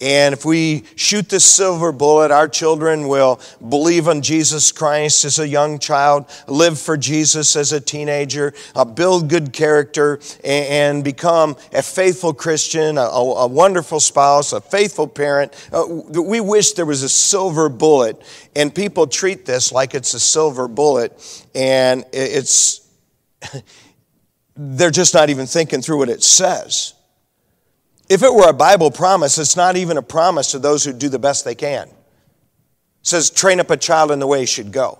And 0.01 0.33
if 0.33 0.43
we 0.43 0.83
shoot 0.97 1.29
this 1.29 1.45
silver 1.45 1.93
bullet, 1.93 2.29
our 2.29 2.49
children 2.49 3.07
will 3.07 3.39
believe 3.67 4.07
in 4.07 4.21
Jesus 4.21 4.73
Christ 4.73 5.23
as 5.23 5.39
a 5.39 5.47
young 5.47 5.79
child, 5.79 6.25
live 6.47 6.77
for 6.77 6.97
Jesus 6.97 7.55
as 7.55 7.71
a 7.71 7.79
teenager, 7.79 8.53
uh, 8.75 8.83
build 8.83 9.29
good 9.29 9.53
character, 9.53 10.19
and, 10.43 10.97
and, 10.97 11.03
become 11.03 11.55
a 11.71 11.81
faithful 11.81 12.33
Christian, 12.33 12.97
a, 12.97 13.03
a, 13.03 13.47
wonderful 13.47 14.01
spouse, 14.01 14.51
a 14.51 14.59
faithful 14.59 15.07
parent. 15.07 15.53
Uh, 15.71 15.85
we 15.87 16.41
wish 16.41 16.73
there 16.73 16.85
was 16.85 17.01
a 17.01 17.09
silver 17.09 17.69
bullet, 17.69 18.21
and 18.53 18.75
people 18.75 19.07
treat 19.07 19.45
this 19.45 19.71
like 19.71 19.95
it's 19.95 20.13
a 20.13 20.19
silver 20.19 20.67
bullet, 20.67 21.45
and 21.55 22.03
it's. 22.11 22.81
they're 24.57 24.91
just 24.91 25.13
not 25.13 25.29
even 25.29 25.45
thinking 25.45 25.81
through 25.81 25.99
what 25.99 26.09
it 26.09 26.23
says. 26.23 26.94
If 28.07 28.21
it 28.21 28.33
were 28.33 28.49
a 28.49 28.53
Bible 28.53 28.91
promise, 28.91 29.37
it's 29.37 29.55
not 29.55 29.75
even 29.77 29.97
a 29.97 30.01
promise 30.01 30.51
to 30.51 30.59
those 30.59 30.83
who 30.83 30.93
do 30.93 31.09
the 31.09 31.19
best 31.19 31.43
they 31.43 31.55
can. 31.55 31.87
It 31.87 31.93
says, 33.01 33.29
train 33.29 33.59
up 33.59 33.71
a 33.71 33.77
child 33.77 34.11
in 34.11 34.19
the 34.19 34.27
way 34.27 34.41
he 34.41 34.45
should 34.45 34.71
go. 34.71 34.99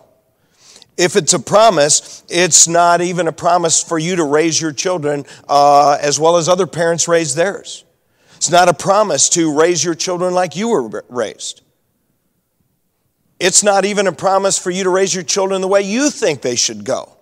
If 0.97 1.15
it's 1.15 1.33
a 1.33 1.39
promise, 1.39 2.24
it's 2.29 2.67
not 2.67 3.01
even 3.01 3.27
a 3.27 3.31
promise 3.31 3.83
for 3.83 4.00
you 4.00 4.15
to 4.15 4.24
raise 4.24 4.59
your 4.59 4.71
children 4.71 5.25
uh, 5.50 5.97
as 6.01 6.19
well 6.19 6.38
as 6.38 6.47
other 6.47 6.65
parents 6.65 7.07
raise 7.07 7.35
theirs. 7.35 7.83
It's 8.38 8.50
not 8.50 8.69
a 8.69 8.74
promise 8.74 9.29
to 9.29 9.53
raise 9.53 9.83
your 9.83 9.95
children 9.95 10.33
like 10.33 10.55
you 10.55 10.69
were 10.69 11.03
raised. 11.09 11.62
It's 13.39 13.63
not 13.63 13.85
even 13.85 14.07
a 14.07 14.13
promise 14.13 14.57
for 14.57 14.71
you 14.71 14.83
to 14.83 14.89
raise 14.89 15.13
your 15.13 15.24
children 15.24 15.62
the 15.62 15.67
way 15.67 15.81
you 15.81 16.09
think 16.09 16.41
they 16.41 16.55
should 16.55 16.85
go. 16.85 17.17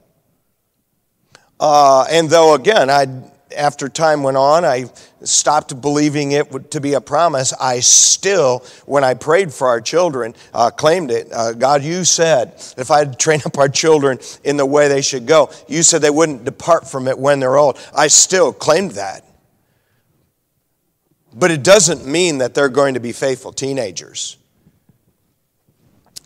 Uh, 1.60 2.06
and 2.10 2.30
though, 2.30 2.54
again, 2.54 2.90
I 2.90 3.08
after 3.54 3.90
time 3.90 4.24
went 4.24 4.38
on, 4.38 4.66
I 4.66 4.86
stopped 5.24 5.80
believing 5.82 6.32
it 6.32 6.72
to 6.72 6.82
be 6.82 6.94
a 6.94 7.02
promise. 7.02 7.54
I 7.54 7.80
still, 7.80 8.60
when 8.86 9.04
I 9.04 9.14
prayed 9.14 9.54
for 9.54 9.68
our 9.68 9.82
children, 9.82 10.36
uh, 10.54 10.70
claimed 10.70 11.12
it. 11.12 11.32
Uh, 11.32 11.54
God, 11.54 11.84
you 11.84 12.04
said 12.04 12.54
if 12.78 12.92
I 12.92 13.06
train 13.06 13.42
up 13.46 13.58
our 13.58 13.70
children 13.70 14.20
in 14.44 14.58
the 14.58 14.66
way 14.66 14.88
they 14.88 15.02
should 15.02 15.26
go, 15.26 15.52
you 15.68 15.84
said 15.84 16.02
they 16.02 16.10
wouldn't 16.10 16.46
depart 16.46 16.90
from 16.90 17.08
it 17.08 17.18
when 17.18 17.40
they're 17.40 17.58
old. 17.58 17.80
I 17.96 18.08
still 18.08 18.54
claimed 18.54 18.92
that. 18.92 19.26
But 21.34 21.50
it 21.50 21.64
doesn't 21.64 22.06
mean 22.06 22.40
that 22.40 22.54
they're 22.54 22.70
going 22.70 22.94
to 22.94 23.00
be 23.00 23.12
faithful 23.12 23.52
teenagers. 23.52 24.38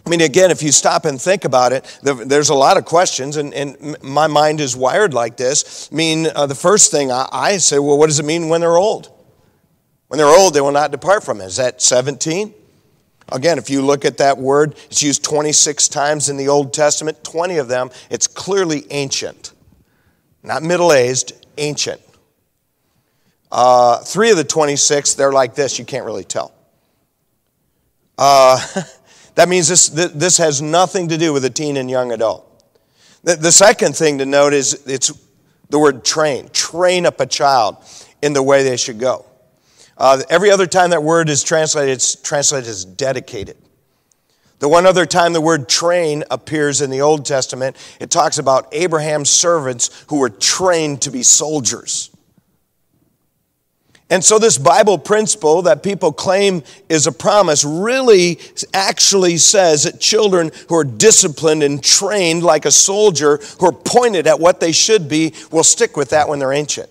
I 0.07 0.09
mean, 0.09 0.21
again, 0.21 0.51
if 0.51 0.63
you 0.63 0.71
stop 0.71 1.03
and 1.03 1.21
think 1.21 1.43
about 1.43 1.73
it, 1.73 1.99
there's 2.01 2.47
a 2.47 2.55
lot 2.55 2.77
of 2.77 2.85
questions, 2.85 3.35
and, 3.35 3.53
and 3.53 4.01
my 4.01 4.27
mind 4.27 4.61
is 4.61 4.73
wired 4.73 5.13
like 5.13 5.35
this. 5.35 5.89
I 5.91 5.95
mean, 5.95 6.27
uh, 6.33 6.45
the 6.45 6.55
first 6.55 6.91
thing 6.91 7.11
I, 7.11 7.27
I, 7.29 7.57
say, 7.57 7.77
well, 7.77 7.97
what 7.97 8.07
does 8.07 8.17
it 8.17 8.25
mean 8.25 8.47
when 8.47 8.61
they're 8.61 8.77
old? 8.77 9.11
When 10.07 10.17
they're 10.17 10.25
old, 10.27 10.53
they 10.53 10.61
will 10.61 10.71
not 10.71 10.91
depart 10.91 11.25
from 11.25 11.41
it. 11.41 11.47
Is 11.47 11.57
that 11.57 11.81
17? 11.81 12.53
Again, 13.33 13.57
if 13.57 13.69
you 13.69 13.81
look 13.81 14.05
at 14.05 14.19
that 14.19 14.37
word, 14.37 14.75
it's 14.85 15.03
used 15.03 15.25
26 15.25 15.89
times 15.89 16.29
in 16.29 16.37
the 16.37 16.47
Old 16.47 16.73
Testament, 16.73 17.21
20 17.25 17.57
of 17.57 17.67
them, 17.67 17.89
it's 18.09 18.27
clearly 18.27 18.85
ancient. 18.89 19.51
Not 20.41 20.63
middle 20.63 20.93
aged, 20.93 21.33
ancient. 21.57 21.99
Uh, 23.51 23.97
three 23.97 24.31
of 24.31 24.37
the 24.37 24.45
26, 24.45 25.15
they're 25.15 25.33
like 25.33 25.53
this, 25.53 25.77
you 25.77 25.83
can't 25.83 26.05
really 26.05 26.23
tell. 26.23 26.53
Uh, 28.17 28.57
That 29.38 29.50
means 29.50 29.67
this, 29.67 29.89
this 29.89 30.39
has 30.39 30.63
nothing 30.63 31.10
to 31.10 31.17
do 31.17 31.32
with 31.32 31.46
a 31.46 31.50
teen 31.51 31.77
and 31.77 31.91
young 31.91 32.12
adult. 32.12 32.44
The, 33.22 33.51
second 33.51 33.96
thing 33.96 34.17
to 34.17 34.25
note 34.25 34.51
is 34.51 34.82
it's 34.88 35.12
the 35.70 35.77
word 35.77 36.03
train. 36.03 36.50
Train 36.50 37.06
up 37.06 37.20
a 37.20 37.27
child 37.27 37.77
in 38.24 38.34
the 38.34 38.41
way 38.41 38.63
they 38.63 38.77
should 38.77 39.00
go. 39.00 39.27
Uh, 39.96 40.24
every 40.32 40.50
other 40.50 40.65
time 40.65 40.89
that 40.89 41.03
word 41.03 41.29
is 41.29 41.44
translated, 41.44 41.94
it's 41.94 42.15
translated 42.15 42.67
as 42.67 42.84
dedicated. 42.84 43.58
The 44.58 44.70
one 44.70 44.88
other 44.88 45.06
time 45.06 45.34
the 45.34 45.41
word 45.41 45.70
train 45.70 46.24
appears 46.32 46.82
in 46.82 46.89
the 46.89 47.01
Old 47.01 47.24
Testament, 47.24 47.77
it 48.00 48.10
talks 48.10 48.39
about 48.39 48.67
Abraham's 48.72 49.29
servants 49.29 50.03
who 50.08 50.17
were 50.17 50.32
trained 50.32 51.03
to 51.03 51.12
be 51.12 51.22
soldiers. 51.22 52.10
And 54.09 54.24
so, 54.24 54.39
this 54.39 54.57
Bible 54.57 54.98
principle 54.98 55.63
that 55.63 55.83
people 55.83 56.13
claim 56.13 56.63
is 56.87 57.07
a 57.07 57.11
promise 57.11 57.65
really 57.65 58.39
actually 58.74 59.35
says 59.35 59.83
that 59.83 60.00
children 60.00 60.51
who 60.70 60.75
are 60.75 60.85
disciplined 60.85 61.61
and 61.61 61.83
trained 61.83 62.41
like 62.41 62.65
a 62.65 62.72
soldier, 62.72 63.37
who 63.59 63.67
are 63.67 63.74
pointed 63.74 64.25
at 64.25 64.39
what 64.39 64.61
they 64.61 64.72
should 64.72 65.09
be, 65.09 65.33
will 65.51 65.63
stick 65.63 65.98
with 65.98 66.11
that 66.11 66.29
when 66.29 66.39
they're 66.39 66.53
ancient. 66.53 66.89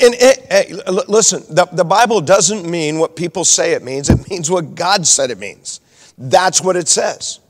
And 0.00 0.14
it, 0.16 1.08
listen, 1.08 1.42
the, 1.52 1.66
the 1.72 1.84
Bible 1.84 2.20
doesn't 2.20 2.68
mean 2.68 3.00
what 3.00 3.16
people 3.16 3.44
say 3.44 3.72
it 3.72 3.82
means, 3.82 4.08
it 4.08 4.30
means 4.30 4.48
what 4.48 4.76
God 4.76 5.04
said 5.04 5.32
it 5.32 5.38
means. 5.38 5.80
That's 6.16 6.62
what 6.62 6.76
it 6.76 6.86
says. 6.86 7.40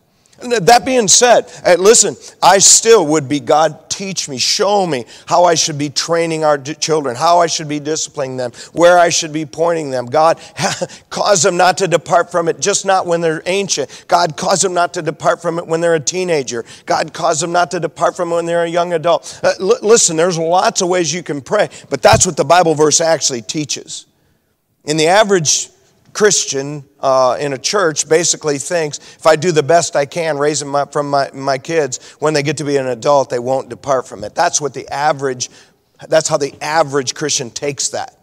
That 0.41 0.85
being 0.85 1.09
said, 1.09 1.51
listen, 1.79 2.17
I 2.43 2.59
still 2.59 3.07
would 3.07 3.29
be 3.29 3.41
God, 3.41 3.91
teach 3.91 4.31
me, 4.31 4.39
show 4.39 4.87
me 4.87 5.05
how 5.27 5.45
I 5.45 5.55
should 5.55 5.77
be 5.77 5.91
training 5.91 6.43
our 6.43 6.57
children, 6.57 7.15
how 7.15 7.41
I 7.41 7.47
should 7.47 7.69
be 7.69 7.79
disciplining 7.79 8.39
them, 8.39 8.53
where 8.73 8.99
I 8.99 9.11
should 9.11 9.33
be 9.33 9.45
pointing 9.45 9.91
them. 9.91 10.07
God, 10.07 10.41
cause 11.11 11.43
them 11.43 11.59
not 11.59 11.77
to 11.79 11.89
depart 11.89 12.31
from 12.31 12.49
it, 12.49 12.61
just 12.61 12.87
not 12.87 13.07
when 13.07 13.21
they're 13.21 13.43
ancient. 13.45 14.07
God, 14.09 14.39
cause 14.39 14.63
them 14.63 14.73
not 14.73 14.95
to 14.95 15.03
depart 15.03 15.43
from 15.43 15.59
it 15.59 15.67
when 15.67 15.83
they're 15.83 15.95
a 15.95 16.01
teenager. 16.01 16.65
God, 16.87 17.13
cause 17.13 17.41
them 17.41 17.53
not 17.53 17.71
to 17.73 17.81
depart 17.81 18.17
from 18.17 18.33
it 18.33 18.37
when 18.37 18.47
they're 18.47 18.65
a 18.65 18.69
young 18.69 18.95
adult. 18.95 19.39
Uh, 19.43 19.53
l- 19.61 19.79
listen, 19.83 20.17
there's 20.17 20.39
lots 20.39 20.81
of 20.81 20.89
ways 20.89 21.13
you 21.13 21.23
can 21.23 21.43
pray, 21.43 21.69
but 21.91 22.01
that's 22.01 22.25
what 22.25 22.39
the 22.39 22.45
Bible 22.45 22.75
verse 22.75 23.03
actually 23.03 23.43
teaches. 23.43 24.07
In 24.85 24.97
the 24.97 25.09
average 25.09 25.69
Christian 26.13 26.85
uh, 27.01 27.37
in 27.41 27.53
a 27.53 27.59
church 27.59 28.09
basically 28.09 28.59
thinks 28.59 28.99
if 28.99 29.27
I 29.27 29.37
do 29.37 29.53
the 29.53 29.63
best 29.63 29.97
I 29.97 30.07
can 30.07 30.39
raising 30.39 30.71
them 30.71 30.89
from 30.89 31.11
my, 31.11 31.31
my 31.33 31.59
kids, 31.59 32.15
when 32.19 32.35
they 32.35 32.43
get 32.43 32.57
to 32.59 32.65
be 32.65 32.77
an 32.77 32.87
adult, 32.87 33.31
they 33.31 33.39
won't 33.39 33.69
depart 33.69 34.07
from 34.07 34.25
it. 34.25 34.35
That's 34.35 34.61
what 34.61 34.75
the 34.75 34.89
average, 34.89 35.51
that's 36.09 36.29
how 36.29 36.37
the 36.37 36.55
average 36.63 37.15
Christian 37.15 37.51
takes 37.51 37.89
that. 37.91 38.19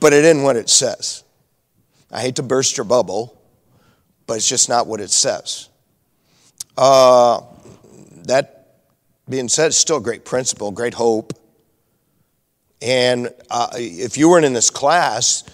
But 0.00 0.12
it 0.12 0.24
isn't 0.24 0.42
what 0.42 0.56
it 0.56 0.68
says. 0.68 1.22
I 2.10 2.20
hate 2.20 2.36
to 2.36 2.42
burst 2.42 2.76
your 2.76 2.84
bubble, 2.84 3.40
but 4.26 4.34
it's 4.34 4.48
just 4.48 4.68
not 4.68 4.86
what 4.86 5.00
it 5.00 5.10
says. 5.10 5.68
Uh, 6.76 7.42
that 8.24 8.76
being 9.28 9.48
said, 9.48 9.66
it's 9.66 9.78
still 9.78 9.98
a 9.98 10.02
great 10.02 10.24
principle, 10.24 10.70
great 10.70 10.94
hope. 10.94 11.32
And 12.80 13.30
uh, 13.48 13.68
if 13.74 14.18
you 14.18 14.28
weren't 14.28 14.44
in 14.44 14.52
this 14.52 14.70
class, 14.70 15.44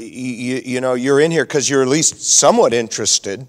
you, 0.00 0.62
you 0.64 0.80
know, 0.80 0.94
you're 0.94 1.20
in 1.20 1.30
here 1.30 1.44
because 1.44 1.68
you're 1.68 1.82
at 1.82 1.88
least 1.88 2.22
somewhat 2.22 2.72
interested 2.72 3.46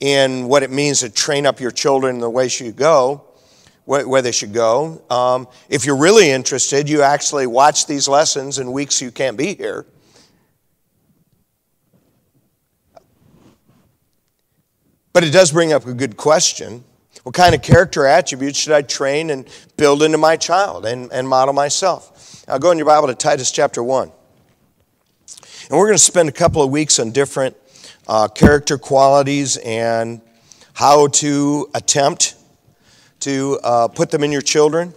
in 0.00 0.48
what 0.48 0.62
it 0.62 0.70
means 0.70 1.00
to 1.00 1.10
train 1.10 1.46
up 1.46 1.60
your 1.60 1.70
children 1.70 2.18
the 2.18 2.28
way 2.28 2.48
should 2.48 2.76
go, 2.76 3.24
where, 3.84 4.06
where 4.08 4.22
they 4.22 4.32
should 4.32 4.52
go. 4.52 5.02
Um, 5.10 5.46
if 5.68 5.84
you're 5.84 5.96
really 5.96 6.30
interested, 6.30 6.88
you 6.88 7.02
actually 7.02 7.46
watch 7.46 7.86
these 7.86 8.08
lessons 8.08 8.58
in 8.58 8.72
weeks 8.72 9.00
you 9.00 9.10
can't 9.10 9.36
be 9.36 9.54
here. 9.54 9.86
But 15.12 15.24
it 15.24 15.30
does 15.30 15.52
bring 15.52 15.72
up 15.72 15.86
a 15.86 15.92
good 15.92 16.16
question. 16.16 16.84
What 17.22 17.34
kind 17.34 17.54
of 17.54 17.62
character 17.62 18.06
attributes 18.06 18.58
should 18.58 18.72
I 18.72 18.82
train 18.82 19.30
and 19.30 19.46
build 19.76 20.02
into 20.02 20.18
my 20.18 20.36
child 20.36 20.86
and, 20.86 21.12
and 21.12 21.28
model 21.28 21.54
myself? 21.54 22.44
I'll 22.48 22.58
go 22.58 22.70
in 22.70 22.78
your 22.78 22.86
Bible 22.86 23.08
to 23.08 23.14
Titus 23.14 23.52
chapter 23.52 23.82
1. 23.82 24.10
And 25.72 25.78
we're 25.78 25.86
going 25.86 25.96
to 25.96 26.04
spend 26.04 26.28
a 26.28 26.32
couple 26.32 26.62
of 26.62 26.70
weeks 26.70 26.98
on 26.98 27.12
different 27.12 27.56
uh, 28.06 28.28
character 28.28 28.76
qualities 28.76 29.56
and 29.56 30.20
how 30.74 31.06
to 31.06 31.66
attempt 31.74 32.34
to 33.20 33.58
uh, 33.64 33.88
put 33.88 34.10
them 34.10 34.22
in 34.22 34.30
your 34.30 34.42
children. 34.42 34.92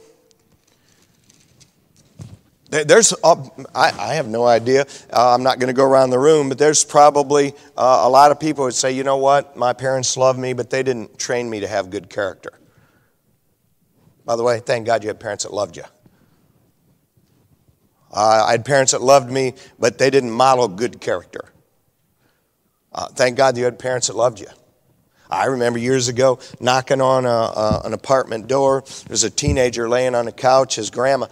There's, 2.71 3.13
uh, 3.23 3.47
I, 3.73 3.93
I 3.97 4.13
have 4.15 4.27
no 4.27 4.45
idea. 4.45 4.81
Uh, 5.13 5.33
I'm 5.33 5.43
not 5.43 5.59
going 5.59 5.67
to 5.67 5.73
go 5.73 5.85
around 5.85 6.09
the 6.09 6.19
room, 6.19 6.49
but 6.49 6.57
there's 6.57 6.83
probably 6.83 7.53
uh, 7.77 8.01
a 8.03 8.09
lot 8.09 8.31
of 8.31 8.39
people 8.41 8.63
who 8.63 8.65
would 8.65 8.73
say, 8.73 8.91
you 8.91 9.05
know 9.05 9.15
what, 9.15 9.55
my 9.55 9.71
parents 9.71 10.17
love 10.17 10.37
me, 10.37 10.51
but 10.51 10.71
they 10.71 10.83
didn't 10.83 11.17
train 11.17 11.49
me 11.49 11.61
to 11.61 11.69
have 11.69 11.89
good 11.89 12.09
character. 12.09 12.51
By 14.25 14.35
the 14.35 14.43
way, 14.43 14.59
thank 14.59 14.85
God 14.85 15.03
you 15.03 15.07
had 15.07 15.21
parents 15.21 15.45
that 15.45 15.53
loved 15.53 15.77
you. 15.77 15.85
Uh, 18.15 18.45
I 18.47 18.51
had 18.51 18.63
parents 18.63 18.93
that 18.93 19.01
loved 19.01 19.29
me, 19.29 19.53
but 19.77 19.97
they 19.97 20.09
didn't 20.09 20.31
model 20.31 20.69
good 20.69 21.01
character. 21.01 21.51
Uh, 22.93 23.07
thank 23.07 23.35
God 23.35 23.57
you 23.57 23.65
had 23.65 23.77
parents 23.77 24.07
that 24.07 24.15
loved 24.15 24.39
you. 24.39 24.47
I 25.29 25.45
remember 25.45 25.79
years 25.79 26.07
ago 26.07 26.39
knocking 26.61 27.01
on 27.01 27.25
a, 27.25 27.29
a, 27.29 27.81
an 27.83 27.93
apartment 27.93 28.47
door. 28.47 28.85
There's 29.07 29.25
a 29.25 29.29
teenager 29.29 29.89
laying 29.89 30.15
on 30.15 30.27
a 30.27 30.31
couch. 30.31 30.75
His 30.75 30.89
grandma, 30.89 31.27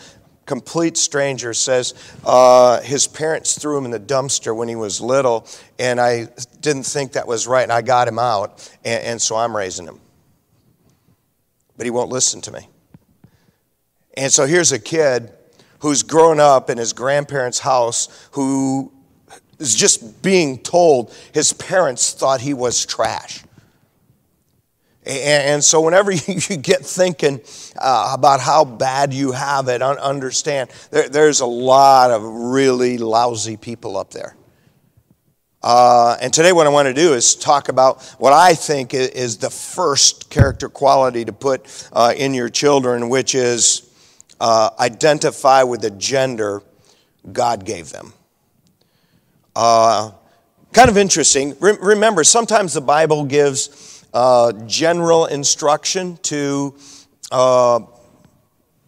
complete 0.45 0.97
stranger, 0.97 1.53
says 1.53 1.93
uh, 2.25 2.81
his 2.81 3.07
parents 3.07 3.57
threw 3.57 3.77
him 3.77 3.85
in 3.85 3.91
the 3.91 3.99
dumpster 3.99 4.53
when 4.53 4.67
he 4.67 4.75
was 4.75 4.99
little, 4.99 5.47
and 5.79 6.01
I 6.01 6.27
didn't 6.59 6.83
think 6.83 7.13
that 7.13 7.27
was 7.27 7.47
right, 7.47 7.63
and 7.63 7.71
I 7.71 7.81
got 7.81 8.09
him 8.09 8.19
out, 8.19 8.69
and, 8.83 9.03
and 9.05 9.21
so 9.21 9.37
I'm 9.37 9.55
raising 9.55 9.85
him. 9.85 10.01
But 11.77 11.85
he 11.85 11.91
won't 11.91 12.09
listen 12.09 12.41
to 12.41 12.51
me. 12.51 12.67
And 14.17 14.33
so 14.33 14.45
here's 14.45 14.73
a 14.73 14.79
kid 14.79 15.31
who's 15.83 16.01
grown 16.01 16.39
up 16.39 16.69
in 16.69 16.77
his 16.77 16.93
grandparents' 16.93 17.59
house 17.59 18.07
who 18.31 18.89
is 19.59 19.75
just 19.75 20.21
being 20.21 20.57
told 20.57 21.13
his 21.33 21.51
parents 21.51 22.13
thought 22.13 22.39
he 22.39 22.53
was 22.53 22.85
trash. 22.85 23.43
And 25.05 25.61
so, 25.61 25.81
whenever 25.81 26.11
you 26.13 26.55
get 26.55 26.85
thinking 26.85 27.41
uh, 27.77 28.13
about 28.17 28.39
how 28.39 28.63
bad 28.63 29.13
you 29.13 29.33
have 29.33 29.67
it, 29.67 29.81
understand 29.81 30.69
there's 30.89 31.41
a 31.41 31.45
lot 31.45 32.11
of 32.11 32.23
really 32.23 32.97
lousy 32.97 33.57
people 33.57 33.97
up 33.97 34.11
there. 34.11 34.37
Uh, 35.61 36.15
and 36.21 36.33
today, 36.33 36.53
what 36.53 36.65
I 36.65 36.69
want 36.69 36.85
to 36.85 36.93
do 36.93 37.13
is 37.13 37.35
talk 37.35 37.67
about 37.67 38.01
what 38.19 38.31
I 38.31 38.53
think 38.53 38.93
is 38.93 39.37
the 39.37 39.49
first 39.49 40.29
character 40.29 40.69
quality 40.69 41.25
to 41.25 41.33
put 41.33 41.89
uh, 41.91 42.13
in 42.15 42.33
your 42.33 42.47
children, 42.47 43.09
which 43.09 43.35
is 43.35 43.89
uh, 44.43 44.69
identify 44.77 45.63
with 45.63 45.79
the 45.79 45.89
gender 45.89 46.61
God 47.31 47.63
gave 47.63 47.91
them. 47.91 48.11
Uh, 49.55 50.11
kind 50.73 50.89
of 50.89 50.97
interesting. 50.97 51.55
Re- 51.61 51.77
remember, 51.79 52.25
sometimes 52.25 52.73
the 52.73 52.81
Bible 52.81 53.23
gives 53.23 54.05
uh, 54.13 54.51
general 54.67 55.27
instruction 55.27 56.17
to 56.23 56.75
uh, 57.31 57.79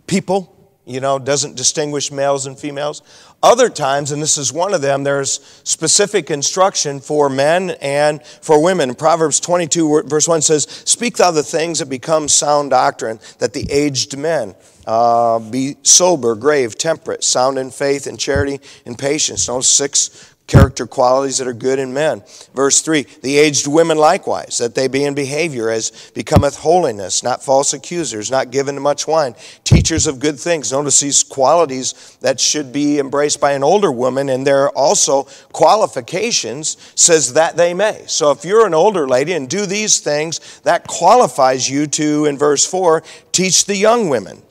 people, 0.07 0.53
you 0.85 0.99
know, 0.99 1.19
doesn't 1.19 1.55
distinguish 1.55 2.11
males 2.11 2.47
and 2.47 2.59
females. 2.59 3.01
Other 3.41 3.69
times, 3.69 4.11
and 4.11 4.21
this 4.21 4.37
is 4.37 4.51
one 4.51 4.73
of 4.73 4.81
them, 4.81 5.05
there's 5.05 5.41
specific 5.63 6.29
instruction 6.29 6.99
for 6.99 7.29
men 7.29 7.69
and 7.81 8.21
for 8.25 8.61
women. 8.61 8.93
Proverbs 8.93 9.39
22, 9.39 10.03
verse 10.03 10.27
1 10.27 10.41
says, 10.41 10.63
Speak 10.83 11.15
thou 11.15 11.31
the 11.31 11.43
things 11.43 11.79
that 11.79 11.85
become 11.85 12.27
sound 12.27 12.71
doctrine, 12.71 13.21
that 13.39 13.53
the 13.53 13.65
aged 13.71 14.17
men 14.17 14.53
uh, 14.85 15.39
be 15.39 15.77
sober, 15.83 16.35
grave, 16.35 16.77
temperate, 16.77 17.23
sound 17.23 17.57
in 17.57 17.71
faith 17.71 18.07
and 18.07 18.19
charity 18.19 18.59
and 18.85 18.97
patience. 18.97 19.45
Those 19.45 19.67
six 19.67 20.35
character 20.47 20.85
qualities 20.85 21.39
that 21.39 21.47
are 21.47 21.53
good 21.53 21.79
in 21.79 21.93
men. 21.93 22.23
Verse 22.53 22.81
3 22.81 23.03
The 23.21 23.37
aged 23.37 23.67
women 23.67 23.97
likewise, 23.97 24.57
that 24.59 24.75
they 24.75 24.87
be 24.87 25.03
in 25.03 25.15
behavior 25.15 25.69
as 25.69 26.11
becometh 26.13 26.57
holiness, 26.57 27.23
not 27.23 27.43
false 27.43 27.73
accusers, 27.73 28.29
not 28.29 28.51
given 28.51 28.75
to 28.75 28.81
much 28.81 29.07
wine, 29.07 29.35
teachers 29.63 30.07
of 30.07 30.19
good 30.19 30.39
things. 30.39 30.71
Notice 30.71 30.99
these 30.99 31.23
qualities 31.23 32.17
that 32.21 32.39
should 32.39 32.71
be 32.71 32.99
embraced 32.99 33.41
by 33.41 33.53
an 33.53 33.63
older 33.63 33.91
woman, 33.91 34.29
and 34.29 34.45
there 34.45 34.63
are 34.63 34.71
also 34.71 35.23
qualifications, 35.51 36.77
says 36.95 37.33
that 37.33 37.57
they 37.57 37.73
may. 37.73 38.03
So 38.07 38.31
if 38.31 38.45
you're 38.45 38.67
an 38.67 38.73
older 38.73 39.07
lady 39.07 39.33
and 39.33 39.49
do 39.49 39.65
these 39.65 39.99
things, 39.99 40.59
that 40.61 40.87
qualifies 40.87 41.69
you 41.69 41.87
to, 41.87 42.25
in 42.25 42.37
verse 42.37 42.65
4, 42.65 43.03
teach 43.31 43.65
the 43.65 43.75
young 43.75 44.09
women 44.09 44.43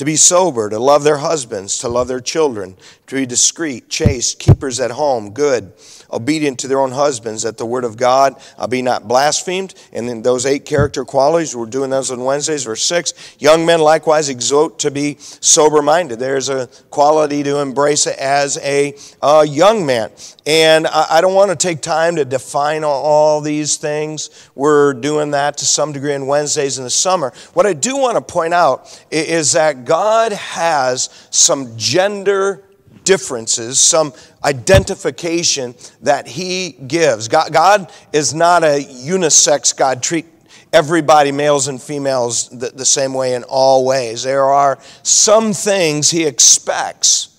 to 0.00 0.04
be 0.06 0.16
sober, 0.16 0.70
to 0.70 0.78
love 0.78 1.04
their 1.04 1.18
husbands, 1.18 1.76
to 1.76 1.86
love 1.86 2.08
their 2.08 2.20
children, 2.22 2.74
to 3.06 3.16
be 3.16 3.26
discreet, 3.26 3.90
chaste, 3.90 4.38
keepers 4.38 4.80
at 4.80 4.92
home, 4.92 5.28
good, 5.32 5.74
obedient 6.12 6.58
to 6.60 6.68
their 6.68 6.80
own 6.80 6.92
husbands, 6.92 7.42
that 7.42 7.58
the 7.58 7.66
word 7.66 7.84
of 7.84 7.96
God 7.96 8.40
uh, 8.58 8.66
be 8.66 8.82
not 8.82 9.08
blasphemed. 9.08 9.74
And 9.92 10.08
then 10.08 10.22
those 10.22 10.46
eight 10.46 10.64
character 10.64 11.04
qualities, 11.04 11.54
we're 11.54 11.66
doing 11.66 11.90
those 11.90 12.10
on 12.10 12.24
Wednesdays, 12.24 12.64
verse 12.64 12.82
6. 12.82 13.36
Young 13.38 13.66
men 13.66 13.80
likewise 13.80 14.28
exhort 14.28 14.78
to 14.80 14.90
be 14.90 15.16
sober 15.18 15.82
minded. 15.82 16.18
There's 16.18 16.48
a 16.48 16.66
quality 16.90 17.42
to 17.42 17.58
embrace 17.58 18.06
as 18.06 18.58
a 18.58 18.94
uh, 19.22 19.44
young 19.48 19.86
man. 19.86 20.10
And 20.46 20.86
I, 20.86 21.06
I 21.10 21.20
don't 21.20 21.34
want 21.34 21.50
to 21.50 21.56
take 21.56 21.80
time 21.80 22.16
to 22.16 22.24
define 22.24 22.84
all, 22.84 23.02
all 23.02 23.40
these 23.40 23.76
things. 23.76 24.48
We're 24.54 24.94
doing 24.94 25.32
that 25.32 25.58
to 25.58 25.64
some 25.64 25.92
degree 25.92 26.14
on 26.14 26.26
Wednesdays 26.26 26.78
in 26.78 26.84
the 26.84 26.90
summer. 26.90 27.32
What 27.54 27.66
I 27.66 27.72
do 27.72 27.96
want 27.96 28.16
to 28.16 28.20
point 28.32 28.54
out 28.54 29.04
is 29.10 29.52
that 29.52 29.84
God 29.84 30.32
has 30.32 31.08
some 31.30 31.76
gender 31.76 32.64
differences, 33.10 33.80
some 33.80 34.14
identification 34.44 35.74
that 36.00 36.28
He 36.28 36.70
gives. 36.86 37.26
God, 37.26 37.52
God 37.52 37.92
is 38.12 38.32
not 38.32 38.62
a 38.62 38.80
unisex 38.80 39.76
God. 39.76 40.00
Treat 40.00 40.26
everybody, 40.72 41.32
males 41.32 41.66
and 41.66 41.82
females, 41.82 42.48
the, 42.50 42.68
the 42.68 42.84
same 42.84 43.12
way 43.12 43.34
in 43.34 43.42
all 43.42 43.84
ways. 43.84 44.22
There 44.22 44.44
are 44.44 44.78
some 45.02 45.52
things 45.52 46.08
He 46.08 46.24
expects 46.24 47.36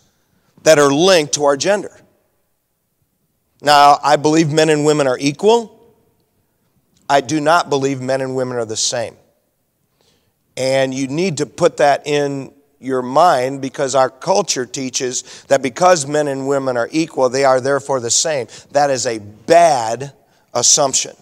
that 0.64 0.78
are 0.78 0.92
linked 0.92 1.36
to 1.36 1.46
our 1.46 1.56
gender. 1.56 1.98
Now, 3.62 3.98
I 4.04 4.18
believe 4.18 4.52
men 4.52 4.68
and 4.68 4.84
women 4.86 5.08
are 5.08 5.18
equal. 5.18 5.96
I 7.10 7.22
do 7.22 7.40
not 7.40 7.70
believe 7.70 8.02
men 8.02 8.20
and 8.20 8.36
women 8.36 8.58
are 8.58 8.66
the 8.66 8.76
same. 8.76 9.16
And 10.58 10.94
you 10.94 11.08
need 11.08 11.38
to 11.38 11.46
put 11.46 11.78
that 11.78 12.06
in 12.06 12.52
your 12.82 13.02
mind 13.02 13.62
because 13.62 13.96
our 13.96 14.10
culture 14.10 14.66
teaches 14.66 15.44
that 15.48 15.62
because 15.62 16.08
men 16.08 16.28
and 16.28 16.48
women 16.48 16.78
are 16.78 16.90
equal, 16.92 17.30
they 17.30 17.46
are 17.46 17.62
therefore 17.62 18.00
the 18.00 18.10
same. 18.12 18.48
That 18.72 18.90
is 18.90 19.06
a 19.06 19.20
bad 19.20 20.14
assumption. 20.54 21.16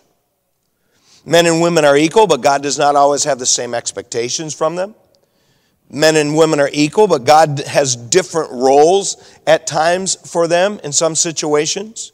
Men 1.25 1.45
and 1.45 1.61
women 1.61 1.85
are 1.85 1.97
equal, 1.97 2.27
but 2.27 2.41
God 2.41 2.63
does 2.63 2.79
not 2.79 2.95
always 2.95 3.25
have 3.25 3.39
the 3.39 3.45
same 3.45 3.73
expectations 3.73 4.55
from 4.55 4.75
them. 4.75 4.95
Men 5.89 6.15
and 6.15 6.35
women 6.35 6.59
are 6.59 6.69
equal, 6.71 7.07
but 7.07 7.25
God 7.25 7.59
has 7.59 7.95
different 7.95 8.51
roles 8.51 9.17
at 9.45 9.67
times 9.67 10.15
for 10.15 10.47
them 10.47 10.79
in 10.83 10.91
some 10.93 11.15
situations. 11.15 12.11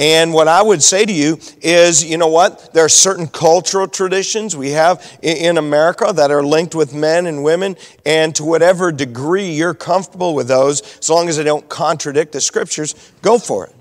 And 0.00 0.32
what 0.32 0.48
I 0.48 0.62
would 0.62 0.82
say 0.82 1.04
to 1.04 1.12
you 1.12 1.38
is, 1.60 2.02
you 2.02 2.16
know 2.16 2.28
what? 2.28 2.72
There 2.72 2.86
are 2.86 2.88
certain 2.88 3.26
cultural 3.26 3.86
traditions 3.86 4.56
we 4.56 4.70
have 4.70 5.18
in 5.20 5.58
America 5.58 6.10
that 6.10 6.30
are 6.30 6.42
linked 6.42 6.74
with 6.74 6.94
men 6.94 7.26
and 7.26 7.44
women, 7.44 7.76
and 8.06 8.34
to 8.36 8.44
whatever 8.44 8.92
degree 8.92 9.50
you're 9.50 9.74
comfortable 9.74 10.34
with 10.34 10.48
those, 10.48 10.80
as 11.00 11.10
long 11.10 11.28
as 11.28 11.36
they 11.36 11.44
don't 11.44 11.68
contradict 11.68 12.32
the 12.32 12.40
scriptures, 12.40 12.94
go 13.20 13.36
for 13.38 13.66
it. 13.66 13.74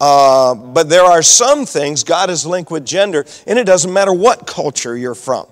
Uh, 0.00 0.56
but 0.56 0.88
there 0.88 1.04
are 1.04 1.22
some 1.22 1.64
things 1.64 2.02
God 2.02 2.28
is 2.28 2.44
linked 2.44 2.72
with 2.72 2.84
gender, 2.84 3.24
and 3.46 3.60
it 3.60 3.64
doesn't 3.64 3.92
matter 3.92 4.12
what 4.12 4.48
culture 4.48 4.96
you're 4.96 5.14
from. 5.14 5.46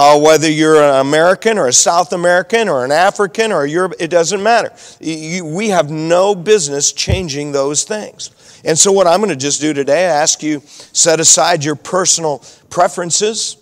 Uh, 0.00 0.16
whether 0.16 0.48
you're 0.48 0.80
an 0.80 1.00
American 1.00 1.58
or 1.58 1.66
a 1.66 1.72
South 1.72 2.12
American 2.12 2.68
or 2.68 2.84
an 2.84 2.92
African 2.92 3.50
or 3.50 3.64
a 3.64 3.68
Europe, 3.68 3.94
it 3.98 4.06
doesn't 4.06 4.40
matter. 4.40 4.72
You, 5.00 5.44
we 5.44 5.70
have 5.70 5.90
no 5.90 6.36
business 6.36 6.92
changing 6.92 7.50
those 7.50 7.82
things. 7.82 8.30
And 8.64 8.78
so, 8.78 8.92
what 8.92 9.08
I'm 9.08 9.18
going 9.18 9.30
to 9.30 9.36
just 9.36 9.60
do 9.60 9.72
today, 9.72 10.06
I 10.06 10.10
ask 10.10 10.40
you 10.40 10.62
set 10.64 11.18
aside 11.18 11.64
your 11.64 11.74
personal 11.74 12.44
preferences. 12.70 13.56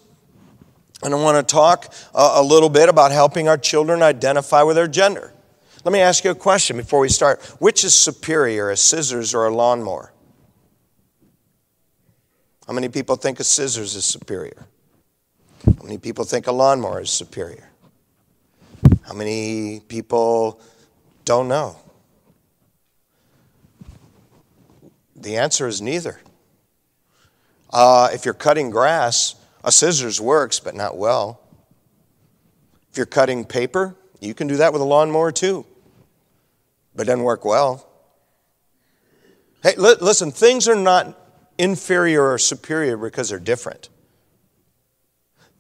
And 1.03 1.15
I 1.15 1.17
want 1.17 1.49
to 1.49 1.51
talk 1.51 1.95
a, 2.15 2.33
a 2.35 2.43
little 2.43 2.69
bit 2.69 2.91
about 2.91 3.13
helping 3.13 3.49
our 3.49 3.57
children 3.57 4.03
identify 4.03 4.63
with 4.63 4.77
their 4.77 4.89
gender. 4.89 5.33
Let 5.85 5.93
me 5.93 6.01
ask 6.01 6.23
you 6.23 6.33
a 6.33 6.35
question 6.35 6.77
before 6.77 7.01
we 7.01 7.09
start. 7.09 7.43
Which 7.61 7.83
is 7.83 7.95
superior, 7.95 8.69
a 8.69 8.77
scissors 8.77 9.33
or 9.33 9.47
a 9.47 9.55
lawnmower? 9.55 10.13
How 12.67 12.75
many 12.75 12.91
people 12.91 13.17
think 13.17 13.41
a 13.41 13.45
scissors 13.45 13.95
is 13.95 14.05
superior? 14.05 14.67
How 15.67 15.83
many 15.83 15.99
people 15.99 16.25
think 16.25 16.47
a 16.47 16.53
lawnmower 16.53 17.01
is 17.01 17.11
superior? 17.11 17.69
How 19.03 19.15
many 19.15 19.81
people 19.81 20.61
don't 21.25 21.49
know? 21.49 21.77
The 25.15 25.37
answer 25.37 25.67
is 25.67 25.81
neither. 25.81 26.21
Uh, 27.73 28.11
if 28.13 28.25
you're 28.25 28.35
cutting 28.35 28.71
grass, 28.71 29.35
a 29.65 29.73
scissors 29.73 30.21
works, 30.21 30.61
but 30.61 30.75
not 30.75 30.97
well. 30.97 31.41
If 32.91 32.97
you're 32.97 33.07
cutting 33.07 33.45
paper, 33.45 33.97
you 34.21 34.35
can 34.35 34.47
do 34.47 34.57
that 34.57 34.73
with 34.73 34.81
a 34.83 34.85
lawnmower 34.85 35.33
too, 35.33 35.67
but 36.95 37.03
it 37.03 37.07
doesn't 37.07 37.25
work 37.25 37.45
well. 37.45 37.87
Hey, 39.63 39.75
li- 39.77 39.97
listen, 40.01 40.31
things 40.31 40.69
are 40.69 40.77
not 40.77 41.19
inferior 41.59 42.31
or 42.33 42.39
superior 42.39 42.97
because 42.97 43.31
they're 43.31 43.39
different. 43.39 43.89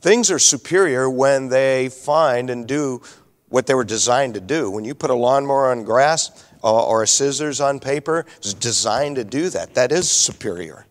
Things 0.06 0.30
are 0.30 0.38
superior 0.38 1.10
when 1.10 1.48
they 1.48 1.88
find 1.88 2.48
and 2.48 2.64
do 2.68 3.02
what 3.48 3.66
they 3.66 3.74
were 3.74 3.82
designed 3.82 4.34
to 4.34 4.40
do. 4.40 4.70
When 4.70 4.84
you 4.84 4.94
put 4.94 5.10
a 5.10 5.14
lawnmower 5.14 5.72
on 5.72 5.82
grass 5.82 6.44
uh, 6.62 6.86
or, 6.86 7.02
a 7.02 7.08
scissors 7.08 7.60
on 7.60 7.80
paper, 7.80 8.24
it's 8.36 8.54
designed 8.54 9.16
to 9.16 9.24
do 9.24 9.48
that. 9.48 9.74
That 9.74 9.90
is 9.90 10.08
superior. 10.08 10.86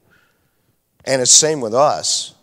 And 1.06 1.22
it's 1.22 1.32
same 1.32 1.62
with 1.62 1.74
us. 1.74 2.36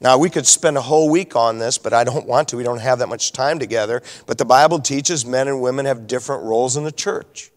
Now, 0.00 0.18
we 0.18 0.30
could 0.30 0.48
spend 0.48 0.76
a 0.76 0.82
whole 0.82 1.08
week 1.08 1.36
on 1.36 1.58
this, 1.58 1.78
but 1.78 1.92
I 1.92 2.02
don't 2.02 2.26
want 2.26 2.48
to. 2.48 2.56
We 2.56 2.64
don't 2.64 2.80
have 2.80 2.98
that 2.98 3.08
much 3.08 3.30
time 3.30 3.60
together. 3.60 4.02
But 4.26 4.36
the 4.36 4.44
Bible 4.44 4.80
teaches 4.80 5.24
men 5.24 5.46
and 5.46 5.62
women 5.62 5.86
have 5.86 6.08
different 6.08 6.42
roles 6.42 6.76
in 6.76 6.82
the 6.82 6.90
church. 6.90 7.52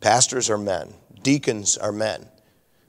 Pastors 0.00 0.50
are 0.50 0.58
men, 0.58 0.94
deacons 1.22 1.76
are 1.76 1.92
men, 1.92 2.26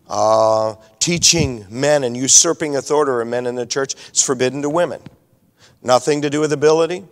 uh, 0.09 0.75
teaching 0.99 1.65
men 1.69 2.03
and 2.03 2.17
usurping 2.17 2.75
authority 2.75 3.21
of 3.21 3.27
men 3.27 3.45
in 3.45 3.55
the 3.55 3.65
church 3.65 3.95
is 4.11 4.21
forbidden 4.21 4.61
to 4.63 4.69
women. 4.69 5.01
Nothing 5.81 6.23
to 6.23 6.29
do 6.29 6.39
with 6.39 6.51
ability, 6.51 7.05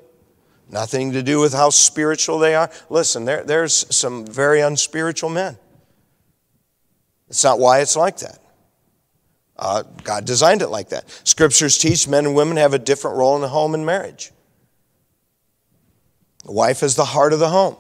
nothing 0.70 1.14
to 1.14 1.24
do 1.24 1.40
with 1.40 1.54
how 1.54 1.70
spiritual 1.70 2.40
they 2.40 2.56
are. 2.56 2.70
Listen, 2.90 3.26
there, 3.26 3.44
there's 3.44 3.86
some 3.96 4.26
very 4.26 4.62
unspiritual 4.62 5.30
men. 5.30 5.58
It's 7.30 7.44
not 7.44 7.60
why 7.60 7.80
it's 7.82 7.96
like 7.96 8.18
that. 8.18 8.40
Uh, 9.58 9.84
God 10.04 10.26
designed 10.26 10.62
it 10.62 10.70
like 10.70 10.90
that. 10.90 11.10
Scriptures 11.28 11.78
teach 11.78 12.08
men 12.08 12.26
and 12.26 12.36
women 12.36 12.58
have 12.58 12.74
a 12.74 12.80
different 12.80 13.18
role 13.18 13.36
in 13.36 13.42
the 13.42 13.48
home 13.48 13.74
and 13.74 13.86
marriage. 13.86 14.32
The 16.46 16.52
wife 16.52 16.84
is 16.84 16.96
the 16.96 17.06
heart 17.06 17.34
of 17.34 17.40
the 17.40 17.50
home. 17.50 17.76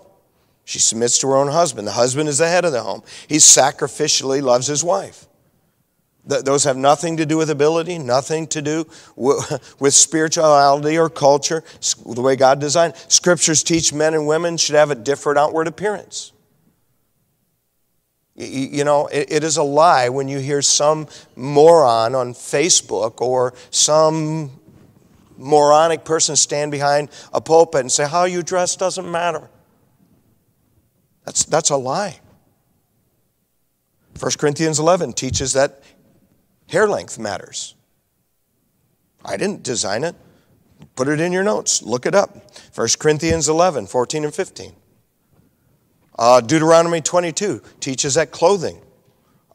She 0.67 0.79
submits 0.79 1.17
to 1.19 1.27
her 1.27 1.37
own 1.37 1.47
husband. 1.47 1.87
The 1.87 1.93
husband 1.93 2.27
is 2.27 2.39
the 2.39 2.49
head 2.49 2.65
of 2.65 2.73
the 2.73 2.83
home. 2.83 3.01
He 3.29 3.37
sacrificially 3.37 4.41
loves 4.41 4.67
his 4.67 4.83
wife. 4.83 5.25
Th- 6.27 6.43
those 6.43 6.65
have 6.65 6.75
nothing 6.75 7.15
to 7.15 7.25
do 7.25 7.37
with 7.37 7.49
ability, 7.49 7.97
nothing 7.97 8.47
to 8.47 8.61
do 8.61 8.85
with 9.15 9.93
spirituality 9.93 10.97
or 10.97 11.09
culture, 11.09 11.63
the 12.05 12.21
way 12.21 12.35
God 12.35 12.59
designed. 12.59 12.97
Scriptures 13.07 13.63
teach 13.63 13.93
men 13.93 14.13
and 14.13 14.27
women 14.27 14.57
should 14.57 14.75
have 14.75 14.91
a 14.91 14.95
different 14.95 15.39
outward 15.39 15.67
appearance. 15.67 16.33
You 18.35 18.83
know, 18.83 19.07
it 19.07 19.45
is 19.45 19.55
a 19.55 19.63
lie 19.63 20.09
when 20.09 20.27
you 20.27 20.39
hear 20.39 20.61
some 20.61 21.07
moron 21.37 22.13
on 22.13 22.33
Facebook 22.33 23.21
or 23.21 23.53
some 23.71 24.51
moronic 25.37 26.03
person 26.03 26.35
stand 26.35 26.71
behind 26.71 27.07
a 27.31 27.39
pulpit 27.39 27.79
and 27.79 27.91
say, 27.91 28.05
How 28.05 28.25
you 28.25 28.43
dress 28.43 28.75
doesn't 28.75 29.09
matter. 29.09 29.49
That's, 31.27 31.43
that's 31.43 31.71
a 31.71 31.75
lie. 31.75 32.21
1 34.17 34.31
Corinthians 34.39 34.79
11 34.79 35.11
teaches 35.11 35.51
that 35.53 35.83
hair 36.69 36.87
length 36.87 37.19
matters. 37.19 37.75
I 39.25 39.35
didn't 39.35 39.61
design 39.61 40.05
it. 40.05 40.15
Put 40.95 41.09
it 41.09 41.19
in 41.19 41.33
your 41.33 41.43
notes. 41.43 41.83
Look 41.83 42.05
it 42.05 42.15
up. 42.15 42.37
1 42.73 42.87
Corinthians 42.97 43.49
11, 43.49 43.87
14 43.87 44.23
and 44.23 44.33
15. 44.33 44.71
Uh, 46.17 46.39
Deuteronomy 46.39 47.01
22 47.01 47.61
teaches 47.81 48.13
that 48.13 48.31
clothing 48.31 48.81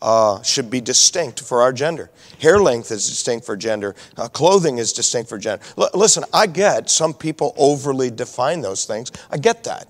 uh, 0.02 0.42
should 0.42 0.68
be 0.68 0.82
distinct 0.82 1.40
for 1.40 1.62
our 1.62 1.72
gender. 1.72 2.10
Hair 2.38 2.60
length 2.60 2.90
is 2.90 3.08
distinct 3.08 3.46
for 3.46 3.56
gender. 3.56 3.96
Uh, 4.18 4.28
clothing 4.28 4.76
is 4.76 4.92
distinct 4.92 5.30
for 5.30 5.38
gender. 5.38 5.64
L- 5.78 5.88
listen, 5.94 6.24
I 6.34 6.48
get 6.48 6.90
some 6.90 7.14
people 7.14 7.54
overly 7.56 8.10
define 8.10 8.60
those 8.60 8.84
things. 8.84 9.10
I 9.30 9.38
get 9.38 9.64
that. 9.64 9.88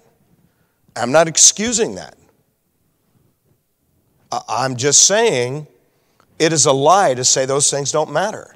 I'm 0.96 1.12
not 1.12 1.28
excusing 1.28 1.94
that. 1.96 2.16
I'm 4.48 4.76
just 4.76 5.06
saying 5.06 5.66
it 6.38 6.52
is 6.52 6.66
a 6.66 6.72
lie 6.72 7.14
to 7.14 7.24
say 7.24 7.46
those 7.46 7.70
things 7.70 7.92
don't 7.92 8.12
matter. 8.12 8.54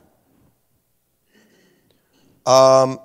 Um, 2.47 2.99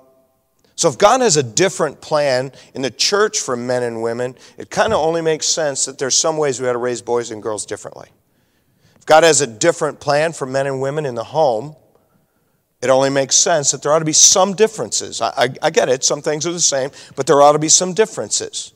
so, 0.76 0.88
if 0.88 0.96
God 0.98 1.20
has 1.20 1.36
a 1.36 1.42
different 1.42 2.00
plan 2.00 2.52
in 2.74 2.82
the 2.82 2.90
church 2.90 3.40
for 3.40 3.56
men 3.56 3.82
and 3.82 4.02
women, 4.02 4.36
it 4.56 4.70
kind 4.70 4.92
of 4.92 5.00
only 5.00 5.20
makes 5.20 5.46
sense 5.46 5.84
that 5.84 5.98
there's 5.98 6.16
some 6.16 6.36
ways 6.38 6.60
we 6.60 6.68
ought 6.68 6.72
to 6.72 6.78
raise 6.78 7.02
boys 7.02 7.30
and 7.30 7.42
girls 7.42 7.66
differently. 7.66 8.08
If 8.96 9.06
God 9.06 9.24
has 9.24 9.40
a 9.40 9.46
different 9.46 10.00
plan 10.00 10.32
for 10.32 10.46
men 10.46 10.66
and 10.66 10.80
women 10.80 11.04
in 11.04 11.14
the 11.14 11.24
home, 11.24 11.76
it 12.80 12.88
only 12.88 13.10
makes 13.10 13.36
sense 13.36 13.70
that 13.72 13.82
there 13.82 13.92
ought 13.92 14.00
to 14.00 14.04
be 14.04 14.12
some 14.12 14.54
differences. 14.54 15.20
I, 15.20 15.28
I, 15.36 15.48
I 15.62 15.70
get 15.70 15.88
it, 15.88 16.02
some 16.02 16.22
things 16.22 16.46
are 16.46 16.52
the 16.52 16.60
same, 16.60 16.90
but 17.14 17.26
there 17.26 17.40
ought 17.42 17.52
to 17.52 17.58
be 17.58 17.68
some 17.68 17.92
differences. 17.92 18.72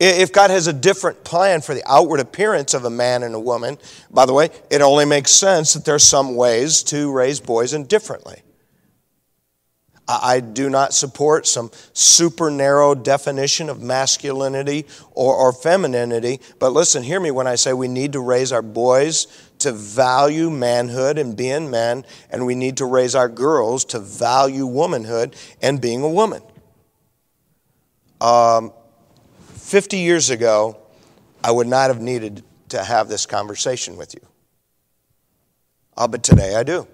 If 0.00 0.32
God 0.32 0.50
has 0.50 0.68
a 0.68 0.72
different 0.72 1.24
plan 1.24 1.60
for 1.60 1.74
the 1.74 1.82
outward 1.84 2.20
appearance 2.20 2.72
of 2.72 2.84
a 2.84 2.90
man 2.90 3.24
and 3.24 3.34
a 3.34 3.40
woman, 3.40 3.78
by 4.10 4.26
the 4.26 4.32
way, 4.32 4.50
it 4.70 4.80
only 4.80 5.04
makes 5.04 5.32
sense 5.32 5.72
that 5.72 5.84
there's 5.84 6.04
some 6.04 6.36
ways 6.36 6.84
to 6.84 7.12
raise 7.12 7.40
boys 7.40 7.72
and 7.72 7.88
differently. 7.88 8.42
I 10.08 10.40
do 10.40 10.70
not 10.70 10.94
support 10.94 11.46
some 11.46 11.70
super 11.92 12.50
narrow 12.50 12.94
definition 12.94 13.68
of 13.68 13.82
masculinity 13.82 14.86
or, 15.10 15.34
or, 15.34 15.52
femininity. 15.52 16.40
But 16.58 16.72
listen, 16.72 17.02
hear 17.02 17.20
me 17.20 17.30
when 17.30 17.46
I 17.46 17.56
say 17.56 17.74
we 17.74 17.88
need 17.88 18.14
to 18.14 18.20
raise 18.20 18.50
our 18.50 18.62
boys 18.62 19.26
to 19.58 19.70
value 19.72 20.48
manhood 20.48 21.18
and 21.18 21.36
being 21.36 21.70
men, 21.70 22.06
and 22.30 22.46
we 22.46 22.54
need 22.54 22.78
to 22.78 22.86
raise 22.86 23.14
our 23.14 23.28
girls 23.28 23.84
to 23.86 23.98
value 23.98 24.64
womanhood 24.64 25.36
and 25.60 25.78
being 25.78 26.02
a 26.02 26.08
woman. 26.08 26.40
Um, 28.22 28.72
50 29.68 29.98
years 29.98 30.30
ago, 30.30 30.78
I 31.44 31.50
would 31.50 31.66
not 31.66 31.90
have 31.90 32.00
needed 32.00 32.42
to 32.70 32.82
have 32.82 33.10
this 33.10 33.26
conversation 33.26 33.98
with 33.98 34.14
you. 34.14 34.26
Uh, 35.94 36.08
but 36.08 36.22
today 36.22 36.56
I 36.56 36.62
do. 36.62 36.88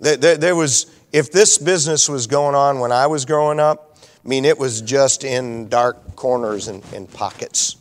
There, 0.00 0.16
there, 0.16 0.36
there, 0.36 0.56
was, 0.56 0.92
if 1.12 1.30
this 1.30 1.56
business 1.56 2.08
was 2.08 2.26
going 2.26 2.56
on 2.56 2.80
when 2.80 2.90
I 2.90 3.06
was 3.06 3.24
growing 3.24 3.60
up, 3.60 3.96
I 4.02 4.28
mean, 4.28 4.44
it 4.44 4.58
was 4.58 4.82
just 4.82 5.22
in 5.22 5.68
dark 5.68 6.16
corners 6.16 6.66
and, 6.66 6.82
and 6.92 7.08
pockets. 7.08 7.76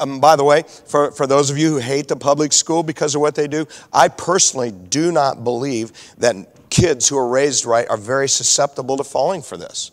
Um, 0.00 0.18
by 0.18 0.34
the 0.34 0.44
way, 0.44 0.64
for, 0.86 1.12
for 1.12 1.28
those 1.28 1.48
of 1.48 1.58
you 1.58 1.74
who 1.74 1.78
hate 1.78 2.08
the 2.08 2.16
public 2.16 2.52
school 2.52 2.82
because 2.82 3.14
of 3.14 3.20
what 3.20 3.36
they 3.36 3.46
do, 3.46 3.68
I 3.92 4.08
personally 4.08 4.72
do 4.72 5.12
not 5.12 5.44
believe 5.44 5.92
that 6.18 6.70
kids 6.70 7.08
who 7.08 7.16
are 7.16 7.28
raised 7.28 7.66
right 7.66 7.88
are 7.88 7.96
very 7.96 8.28
susceptible 8.28 8.96
to 8.96 9.04
falling 9.04 9.42
for 9.42 9.56
this. 9.56 9.92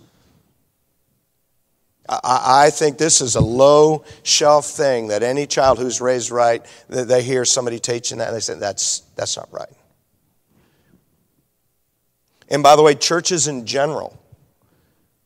I 2.12 2.72
think 2.72 2.98
this 2.98 3.22
is 3.22 3.36
a 3.36 3.42
low 3.42 4.04
shelf 4.24 4.66
thing 4.66 5.10
that 5.10 5.22
any 5.22 5.46
child 5.46 5.78
who's 5.78 6.02
raised 6.02 6.32
right, 6.32 6.66
they 6.88 7.22
hear 7.22 7.46
somebody 7.46 7.78
teaching 7.78 8.18
that 8.18 8.30
and 8.30 8.36
they 8.36 8.42
say, 8.42 8.56
that's, 8.56 9.02
that's 9.16 9.38
not 9.38 9.48
right. 9.52 9.70
And 12.50 12.64
by 12.64 12.76
the 12.76 12.82
way, 12.82 12.96
churches 12.96 13.48
in 13.48 13.68
general 13.68 14.20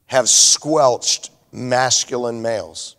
have 0.07 0.27
squelched 0.27 1.31
masculine 1.53 2.41
males. 2.41 2.97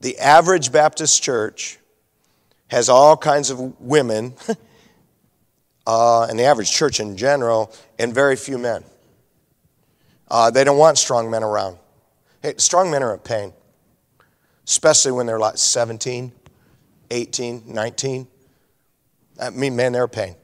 The 0.00 0.18
average 0.18 0.72
Baptist 0.72 1.22
church 1.22 1.78
has 2.68 2.90
all 2.90 3.16
kinds 3.16 3.48
of 3.48 3.80
women, 3.80 4.34
uh, 5.86 6.24
and 6.24 6.38
the 6.38 6.44
average 6.44 6.70
church 6.70 7.00
in 7.00 7.16
general, 7.16 7.72
and 7.98 8.14
very 8.14 8.36
few 8.36 8.58
men. 8.58 8.84
Uh, 10.30 10.50
they 10.50 10.64
don't 10.64 10.78
want 10.78 10.96
strong 10.96 11.30
men 11.30 11.42
around. 11.42 11.76
Hey, 12.42 12.54
strong 12.56 12.90
men 12.90 13.02
are 13.02 13.12
a 13.12 13.18
pain, 13.18 13.52
especially 14.66 15.12
when 15.12 15.26
they're 15.26 15.38
like 15.38 15.58
17, 15.58 16.32
18, 17.10 17.62
19. 17.66 18.26
I 19.40 19.50
mean, 19.50 19.74
man, 19.74 19.92
they're 19.92 20.04
a 20.04 20.08
pain. 20.08 20.36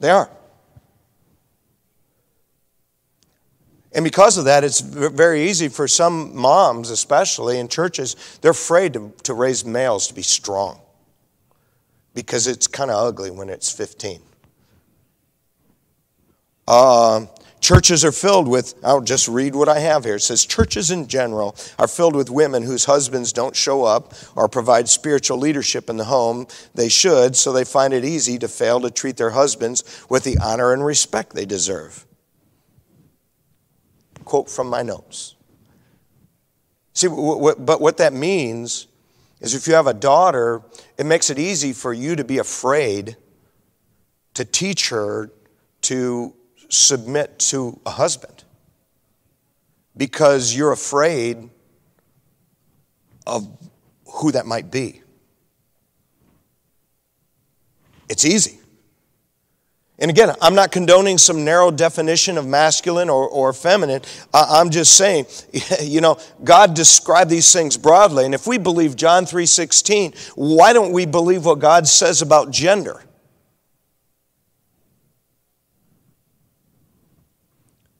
They 0.00 0.10
are. 0.10 0.30
And 3.92 4.02
because 4.02 4.38
of 4.38 4.46
that, 4.46 4.64
it's 4.64 4.80
very 4.80 5.48
easy 5.48 5.68
for 5.68 5.86
some 5.86 6.36
moms, 6.36 6.90
especially 6.90 7.60
in 7.60 7.68
churches, 7.68 8.16
they're 8.40 8.50
afraid 8.50 8.94
to, 8.94 9.12
to 9.22 9.34
raise 9.34 9.64
males 9.64 10.08
to 10.08 10.14
be 10.14 10.22
strong 10.22 10.80
because 12.12 12.48
it's 12.48 12.66
kind 12.66 12.90
of 12.90 12.96
ugly 12.96 13.30
when 13.30 13.48
it's 13.48 13.70
15. 13.70 14.20
Uh, 16.66 17.26
churches 17.60 18.04
are 18.04 18.12
filled 18.12 18.48
with, 18.48 18.74
I'll 18.82 19.00
just 19.00 19.28
read 19.28 19.54
what 19.54 19.68
I 19.68 19.80
have 19.80 20.04
here. 20.04 20.16
It 20.16 20.20
says, 20.20 20.44
Churches 20.44 20.90
in 20.90 21.08
general 21.08 21.56
are 21.78 21.88
filled 21.88 22.16
with 22.16 22.30
women 22.30 22.62
whose 22.62 22.84
husbands 22.84 23.32
don't 23.32 23.56
show 23.56 23.84
up 23.84 24.14
or 24.34 24.48
provide 24.48 24.88
spiritual 24.88 25.38
leadership 25.38 25.90
in 25.90 25.96
the 25.96 26.04
home 26.04 26.46
they 26.74 26.88
should, 26.88 27.36
so 27.36 27.52
they 27.52 27.64
find 27.64 27.92
it 27.92 28.04
easy 28.04 28.38
to 28.38 28.48
fail 28.48 28.80
to 28.80 28.90
treat 28.90 29.16
their 29.16 29.30
husbands 29.30 30.04
with 30.08 30.24
the 30.24 30.38
honor 30.38 30.72
and 30.72 30.84
respect 30.84 31.34
they 31.34 31.46
deserve. 31.46 32.06
Quote 34.24 34.48
from 34.48 34.68
my 34.68 34.82
notes. 34.82 35.34
See, 36.94 37.08
but 37.08 37.80
what 37.80 37.96
that 37.98 38.12
means 38.12 38.86
is 39.40 39.54
if 39.54 39.66
you 39.66 39.74
have 39.74 39.86
a 39.86 39.94
daughter, 39.94 40.62
it 40.96 41.04
makes 41.04 41.28
it 41.28 41.38
easy 41.38 41.72
for 41.72 41.92
you 41.92 42.16
to 42.16 42.24
be 42.24 42.38
afraid 42.38 43.16
to 44.34 44.44
teach 44.44 44.88
her 44.88 45.30
to 45.82 46.34
submit 46.68 47.38
to 47.38 47.80
a 47.86 47.90
husband 47.90 48.44
because 49.96 50.54
you're 50.54 50.72
afraid 50.72 51.48
of 53.26 53.48
who 54.06 54.32
that 54.32 54.46
might 54.46 54.70
be. 54.70 55.02
It's 58.08 58.24
easy. 58.24 58.58
And 59.98 60.10
again, 60.10 60.34
I'm 60.42 60.56
not 60.56 60.72
condoning 60.72 61.18
some 61.18 61.44
narrow 61.44 61.70
definition 61.70 62.36
of 62.36 62.46
masculine 62.46 63.08
or, 63.08 63.28
or 63.28 63.52
feminine. 63.52 64.02
I'm 64.32 64.70
just 64.70 64.96
saying, 64.96 65.26
you 65.82 66.00
know, 66.00 66.18
God 66.42 66.74
described 66.74 67.30
these 67.30 67.52
things 67.52 67.76
broadly. 67.76 68.24
And 68.24 68.34
if 68.34 68.46
we 68.46 68.58
believe 68.58 68.96
John 68.96 69.24
3.16, 69.24 70.32
why 70.34 70.72
don't 70.72 70.92
we 70.92 71.06
believe 71.06 71.44
what 71.44 71.60
God 71.60 71.86
says 71.86 72.22
about 72.22 72.50
gender? 72.50 73.04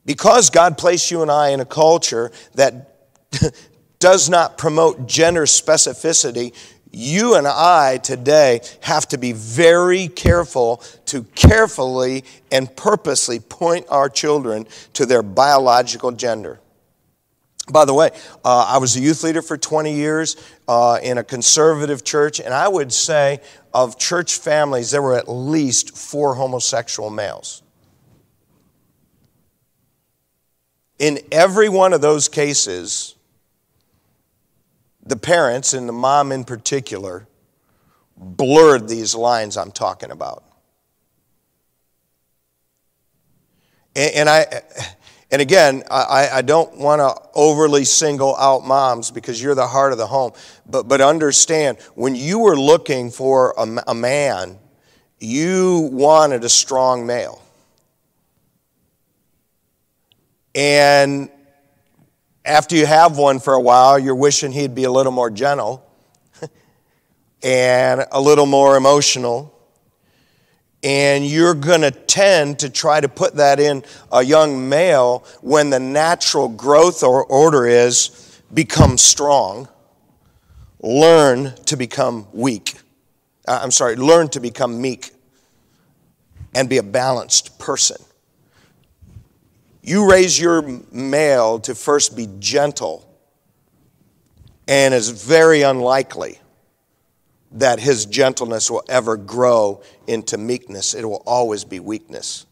Because 0.05 0.49
God 0.49 0.77
placed 0.77 1.09
you 1.09 1.21
and 1.21 1.31
I 1.31 1.49
in 1.49 1.59
a 1.59 1.65
culture 1.65 2.31
that 2.53 2.95
does 3.99 4.29
not 4.29 4.57
promote 4.57 5.07
gender 5.07 5.45
specificity, 5.45 6.53
you 6.91 7.35
and 7.35 7.47
I 7.47 7.97
today 7.97 8.61
have 8.81 9.07
to 9.09 9.17
be 9.17 9.33
very 9.33 10.07
careful 10.07 10.77
to 11.07 11.23
carefully 11.23 12.23
and 12.51 12.73
purposely 12.75 13.39
point 13.39 13.85
our 13.89 14.07
children 14.07 14.65
to 14.93 15.05
their 15.05 15.21
biological 15.21 16.11
gender. 16.11 16.59
By 17.69 17.83
the 17.85 17.93
way, 17.93 18.11
uh, 18.45 18.65
I 18.69 18.77
was 18.77 18.95
a 18.95 18.99
youth 18.99 19.23
leader 19.23 19.41
for 19.41 19.57
20 19.57 19.93
years 19.93 20.37
uh, 20.67 20.99
in 21.01 21.17
a 21.17 21.23
conservative 21.23 22.03
church, 22.03 22.39
and 22.39 22.53
I 22.53 22.67
would 22.67 22.93
say 22.93 23.41
of 23.73 23.97
church 23.97 24.37
families, 24.37 24.91
there 24.91 25.01
were 25.01 25.17
at 25.17 25.27
least 25.27 25.97
four 25.97 26.35
homosexual 26.35 27.09
males. 27.09 27.63
In 30.97 31.19
every 31.31 31.69
one 31.69 31.93
of 31.93 32.01
those 32.01 32.29
cases, 32.29 33.15
the 35.05 35.17
parents, 35.17 35.73
and 35.73 35.87
the 35.87 35.93
mom 35.93 36.31
in 36.31 36.43
particular, 36.43 37.27
blurred 38.17 38.87
these 38.87 39.13
lines 39.13 39.57
I'm 39.57 39.71
talking 39.71 40.11
about. 40.11 40.43
And, 43.95 44.27
I 44.27 44.61
and 45.31 45.41
again, 45.41 45.83
I, 45.89 46.29
I 46.33 46.41
don't 46.41 46.77
want 46.77 46.99
to 46.99 47.29
overly 47.33 47.85
single 47.85 48.35
out 48.35 48.65
moms 48.65 49.09
because 49.11 49.41
you're 49.41 49.55
the 49.55 49.67
heart 49.67 49.93
of 49.93 49.97
the 49.97 50.07
home. 50.07 50.33
But, 50.65 50.87
but 50.87 50.99
understand, 50.99 51.77
when 51.93 52.15
you 52.15 52.39
were 52.39 52.57
looking 52.57 53.09
for 53.09 53.53
a, 53.57 53.83
a 53.87 53.95
man, 53.95 54.59
you 55.19 55.89
wanted 55.93 56.43
a 56.43 56.49
strong 56.49 57.05
male. 57.05 57.41
And 60.55 61.29
after 62.43 62.75
you 62.75 62.87
have 62.87 63.17
one 63.17 63.39
for 63.39 63.53
a 63.53 63.61
while, 63.61 63.99
you're 63.99 64.15
wishing 64.15 64.51
he'd 64.51 64.73
be 64.73 64.85
a 64.85 64.91
little 64.91 65.11
more 65.11 65.29
gentle 65.29 65.85
and 67.43 68.05
a 68.11 68.19
little 68.19 68.47
more 68.47 68.77
emotional 68.77 69.55
and 70.85 71.25
you're 71.25 71.55
going 71.55 71.81
to 71.81 71.89
tend 71.89 72.59
to 72.59 72.69
try 72.69 73.01
to 73.01 73.09
put 73.09 73.37
that 73.37 73.59
in 73.59 73.83
a 74.11 74.21
young 74.21 74.69
male 74.69 75.25
when 75.41 75.71
the 75.71 75.79
natural 75.79 76.47
growth 76.47 77.01
or 77.01 77.25
order 77.25 77.65
is 77.65 78.39
become 78.53 78.95
strong, 78.99 79.67
learn 80.79 81.55
to 81.65 81.75
become 81.75 82.27
weak. 82.33 82.75
Uh, 83.47 83.59
I'm 83.63 83.71
sorry, 83.71 83.95
learn 83.95 84.29
to 84.29 84.39
become 84.39 84.79
meek 84.79 85.09
and 86.53 86.69
be 86.69 86.77
a 86.77 86.83
balanced 86.83 87.57
person. 87.57 87.97
You 89.85 90.09
raise 90.09 90.39
your 90.39 90.63
male 90.91 91.59
to 91.59 91.75
first 91.75 92.17
be 92.17 92.27
gentle, 92.39 93.07
and 94.67 94.95
it's 94.95 95.09
very 95.09 95.61
unlikely 95.61 96.39
that 97.51 97.79
his 97.79 98.07
gentleness 98.07 98.71
will 98.71 98.83
ever 98.89 99.15
grow 99.15 99.83
into 100.07 100.39
meekness. 100.39 100.95
It 100.95 101.05
will 101.05 101.21
always 101.27 101.65
be 101.65 101.79
weakness. 101.79 102.47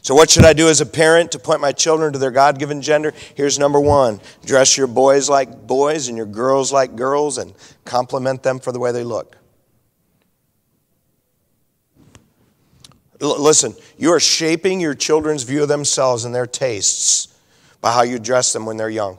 So, 0.00 0.14
what 0.14 0.30
should 0.30 0.46
I 0.46 0.54
do 0.54 0.70
as 0.70 0.80
a 0.80 0.86
parent 0.86 1.32
to 1.32 1.38
point 1.38 1.60
my 1.60 1.72
children 1.72 2.14
to 2.14 2.18
their 2.18 2.30
God 2.30 2.58
given 2.58 2.80
gender? 2.80 3.12
Here's 3.34 3.58
number 3.58 3.78
one 3.78 4.22
dress 4.46 4.78
your 4.78 4.86
boys 4.86 5.28
like 5.28 5.66
boys 5.66 6.08
and 6.08 6.16
your 6.16 6.24
girls 6.24 6.72
like 6.72 6.96
girls 6.96 7.36
and 7.36 7.52
compliment 7.84 8.42
them 8.42 8.58
for 8.58 8.72
the 8.72 8.78
way 8.78 8.90
they 8.90 9.04
look. 9.04 9.36
L- 13.20 13.40
listen, 13.40 13.74
you 13.96 14.12
are 14.12 14.20
shaping 14.20 14.80
your 14.80 14.94
children's 14.94 15.42
view 15.42 15.62
of 15.62 15.68
themselves 15.68 16.24
and 16.24 16.34
their 16.34 16.46
tastes 16.46 17.34
by 17.80 17.92
how 17.92 18.02
you 18.02 18.18
dress 18.18 18.52
them 18.52 18.66
when 18.66 18.76
they're 18.76 18.90
young. 18.90 19.18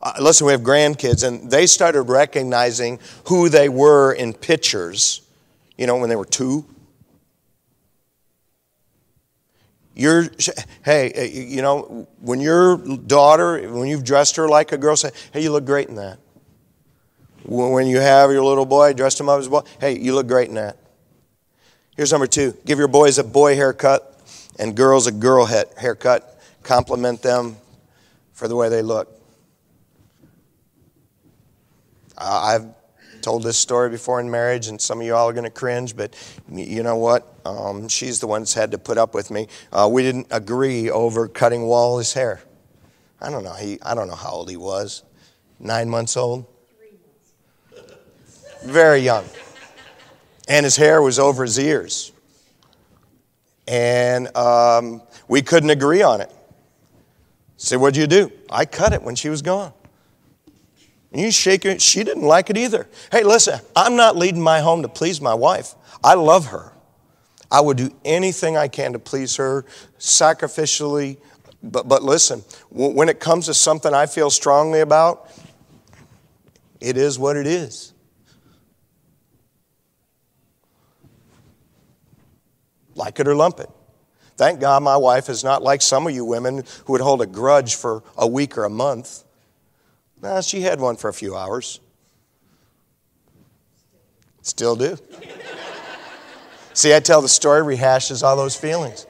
Uh, 0.00 0.12
listen, 0.20 0.46
we 0.46 0.52
have 0.52 0.60
grandkids, 0.60 1.26
and 1.26 1.50
they 1.50 1.66
started 1.66 2.02
recognizing 2.02 3.00
who 3.26 3.48
they 3.48 3.68
were 3.68 4.12
in 4.12 4.32
pictures, 4.32 5.22
you 5.76 5.86
know, 5.86 5.96
when 5.96 6.08
they 6.08 6.16
were 6.16 6.24
two. 6.24 6.64
You're, 9.94 10.26
hey, 10.84 11.12
uh, 11.12 11.22
you 11.22 11.62
know, 11.62 12.06
when 12.20 12.40
your 12.40 12.76
daughter, 12.76 13.68
when 13.72 13.88
you've 13.88 14.04
dressed 14.04 14.36
her 14.36 14.48
like 14.48 14.70
a 14.70 14.78
girl, 14.78 14.94
say, 14.94 15.10
hey, 15.32 15.42
you 15.42 15.50
look 15.50 15.64
great 15.64 15.88
in 15.88 15.96
that. 15.96 16.20
When 17.44 17.88
you 17.88 17.98
have 17.98 18.30
your 18.30 18.44
little 18.44 18.66
boy, 18.66 18.92
dressed 18.92 19.18
him 19.18 19.28
up 19.28 19.40
as 19.40 19.48
boy, 19.48 19.62
hey, 19.80 19.98
you 19.98 20.14
look 20.14 20.28
great 20.28 20.48
in 20.48 20.54
that. 20.54 20.76
Here's 21.98 22.12
number 22.12 22.28
two 22.28 22.56
give 22.64 22.78
your 22.78 22.86
boys 22.86 23.18
a 23.18 23.24
boy 23.24 23.56
haircut 23.56 24.20
and 24.56 24.76
girls 24.76 25.08
a 25.08 25.12
girl 25.12 25.46
haircut. 25.46 26.40
Compliment 26.62 27.22
them 27.22 27.56
for 28.34 28.46
the 28.46 28.54
way 28.54 28.68
they 28.68 28.82
look. 28.82 29.20
I've 32.16 32.66
told 33.20 33.42
this 33.42 33.58
story 33.58 33.90
before 33.90 34.20
in 34.20 34.30
marriage, 34.30 34.68
and 34.68 34.80
some 34.80 35.00
of 35.00 35.06
you 35.06 35.16
all 35.16 35.28
are 35.28 35.32
going 35.32 35.42
to 35.42 35.50
cringe, 35.50 35.96
but 35.96 36.14
you 36.52 36.84
know 36.84 36.94
what? 36.94 37.34
Um, 37.44 37.88
she's 37.88 38.20
the 38.20 38.28
one 38.28 38.42
that's 38.42 38.54
had 38.54 38.70
to 38.70 38.78
put 38.78 38.96
up 38.96 39.12
with 39.12 39.32
me. 39.32 39.48
Uh, 39.72 39.88
we 39.90 40.04
didn't 40.04 40.28
agree 40.30 40.90
over 40.90 41.26
cutting 41.26 41.66
Wally's 41.66 42.12
hair. 42.12 42.40
I 43.20 43.28
don't 43.28 43.42
know. 43.42 43.54
He, 43.54 43.80
I 43.82 43.96
don't 43.96 44.06
know 44.06 44.14
how 44.14 44.30
old 44.30 44.50
he 44.50 44.56
was. 44.56 45.02
Nine 45.58 45.88
months 45.88 46.16
old. 46.16 46.46
Very 48.62 49.00
young. 49.00 49.24
And 50.48 50.64
his 50.64 50.76
hair 50.76 51.00
was 51.02 51.18
over 51.18 51.44
his 51.44 51.58
ears. 51.58 52.10
And 53.68 54.34
um, 54.36 55.02
we 55.28 55.42
couldn't 55.42 55.70
agree 55.70 56.02
on 56.02 56.22
it. 56.22 56.32
Say, 57.58 57.76
what'd 57.76 57.96
you 57.96 58.06
do? 58.06 58.32
I 58.50 58.64
cut 58.64 58.92
it 58.92 59.02
when 59.02 59.14
she 59.14 59.28
was 59.28 59.42
gone. 59.42 59.72
And 61.12 61.20
you 61.20 61.30
shake 61.30 61.64
her, 61.64 61.78
she 61.78 62.04
didn't 62.04 62.22
like 62.22 62.50
it 62.50 62.56
either. 62.56 62.86
Hey, 63.10 63.24
listen, 63.24 63.60
I'm 63.76 63.96
not 63.96 64.16
leading 64.16 64.40
my 64.40 64.60
home 64.60 64.82
to 64.82 64.88
please 64.88 65.20
my 65.20 65.34
wife. 65.34 65.74
I 66.02 66.14
love 66.14 66.46
her. 66.46 66.72
I 67.50 67.60
would 67.60 67.76
do 67.76 67.90
anything 68.04 68.56
I 68.56 68.68
can 68.68 68.92
to 68.92 68.98
please 68.98 69.36
her 69.36 69.64
sacrificially. 69.98 71.18
But, 71.62 71.88
but 71.88 72.02
listen, 72.02 72.44
when 72.70 73.08
it 73.08 73.20
comes 73.20 73.46
to 73.46 73.54
something 73.54 73.92
I 73.92 74.06
feel 74.06 74.30
strongly 74.30 74.80
about, 74.80 75.30
it 76.80 76.96
is 76.96 77.18
what 77.18 77.36
it 77.36 77.46
is. 77.46 77.92
Like 83.08 83.18
it 83.20 83.26
or 83.26 83.34
lump 83.34 83.58
it. 83.58 83.70
Thank 84.36 84.60
God 84.60 84.82
my 84.82 84.98
wife 84.98 85.30
is 85.30 85.42
not 85.42 85.62
like 85.62 85.80
some 85.80 86.06
of 86.06 86.14
you 86.14 86.26
women 86.26 86.62
who 86.84 86.92
would 86.92 87.00
hold 87.00 87.22
a 87.22 87.26
grudge 87.26 87.74
for 87.74 88.02
a 88.18 88.26
week 88.26 88.58
or 88.58 88.64
a 88.64 88.70
month. 88.70 89.24
Nah, 90.20 90.42
she 90.42 90.60
had 90.60 90.78
one 90.78 90.96
for 90.96 91.08
a 91.08 91.14
few 91.14 91.34
hours. 91.34 91.80
Still 94.42 94.76
do. 94.76 94.98
See, 96.74 96.94
I 96.94 97.00
tell 97.00 97.22
the 97.22 97.30
story, 97.30 97.76
rehashes 97.78 98.22
all 98.22 98.36
those 98.36 98.54
feelings. 98.54 99.06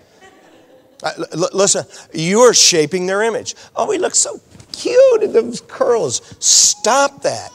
L- 1.02 1.50
listen, 1.52 1.84
you're 2.14 2.54
shaping 2.54 3.06
their 3.06 3.24
image. 3.24 3.56
Oh, 3.74 3.90
he 3.90 3.98
looks 3.98 4.18
so 4.18 4.40
cute 4.70 5.24
in 5.24 5.32
those 5.32 5.60
curls. 5.62 6.36
Stop 6.38 7.22
that. 7.22 7.50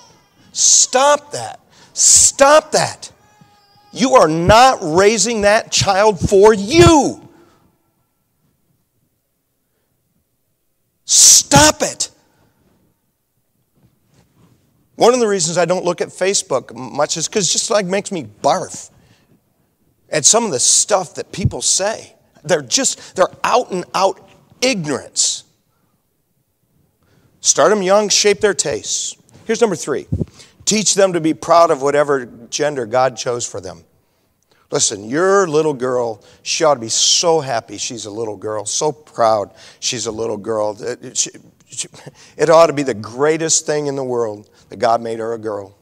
Stop 0.51 1.31
that. 1.31 1.61
Stop 1.93 2.73
that. 2.73 3.13
You 3.93 4.15
are 4.15 4.27
not 4.27 4.79
raising 4.81 5.41
that 5.41 5.71
child 5.71 6.19
for 6.19 6.53
you. 6.53 7.29
Stop 11.05 11.83
it. 11.83 12.09
One 14.95 15.13
of 15.13 15.19
the 15.19 15.27
reasons 15.27 15.59
I 15.59 15.65
don't 15.65 15.85
look 15.85 16.01
at 16.01 16.07
Facebook 16.09 16.75
much 16.75 17.17
is 17.17 17.27
because 17.27 17.47
it 17.47 17.53
just 17.53 17.69
like 17.69 17.85
makes 17.85 18.11
me 18.11 18.27
barf 18.41 18.89
at 20.09 20.25
some 20.25 20.43
of 20.43 20.51
the 20.51 20.59
stuff 20.59 21.15
that 21.15 21.31
people 21.31 21.61
say. 21.61 22.15
They're 22.43 22.61
just, 22.61 23.15
they're 23.15 23.27
out 23.43 23.71
and 23.71 23.85
out 23.93 24.27
ignorance. 24.61 25.43
Start 27.41 27.69
them 27.69 27.81
young, 27.81 28.09
shape 28.09 28.39
their 28.39 28.53
tastes. 28.53 29.15
Here's 29.45 29.61
number 29.61 29.75
three 29.75 30.07
teach 30.65 30.95
them 30.95 31.13
to 31.13 31.21
be 31.21 31.33
proud 31.33 31.71
of 31.71 31.81
whatever 31.81 32.25
gender 32.49 32.85
God 32.85 33.17
chose 33.17 33.45
for 33.45 33.61
them. 33.61 33.83
Listen, 34.71 35.07
your 35.07 35.47
little 35.47 35.73
girl, 35.73 36.23
she 36.41 36.63
ought 36.63 36.73
to 36.73 36.79
be 36.79 36.89
so 36.89 37.39
happy 37.39 37.77
she's 37.77 38.05
a 38.05 38.11
little 38.11 38.35
girl, 38.35 38.65
so 38.65 38.91
proud 38.91 39.53
she's 39.79 40.07
a 40.07 40.11
little 40.11 40.37
girl. 40.37 40.75
Uh, 40.81 40.95
it 42.37 42.49
ought 42.49 42.67
to 42.67 42.73
be 42.73 42.83
the 42.83 42.93
greatest 42.95 43.65
thing 43.65 43.87
in 43.87 43.95
the 43.95 44.03
world 44.03 44.49
that 44.69 44.77
God 44.77 45.01
made 45.01 45.19
her 45.19 45.33
a 45.33 45.37
girl. 45.37 45.77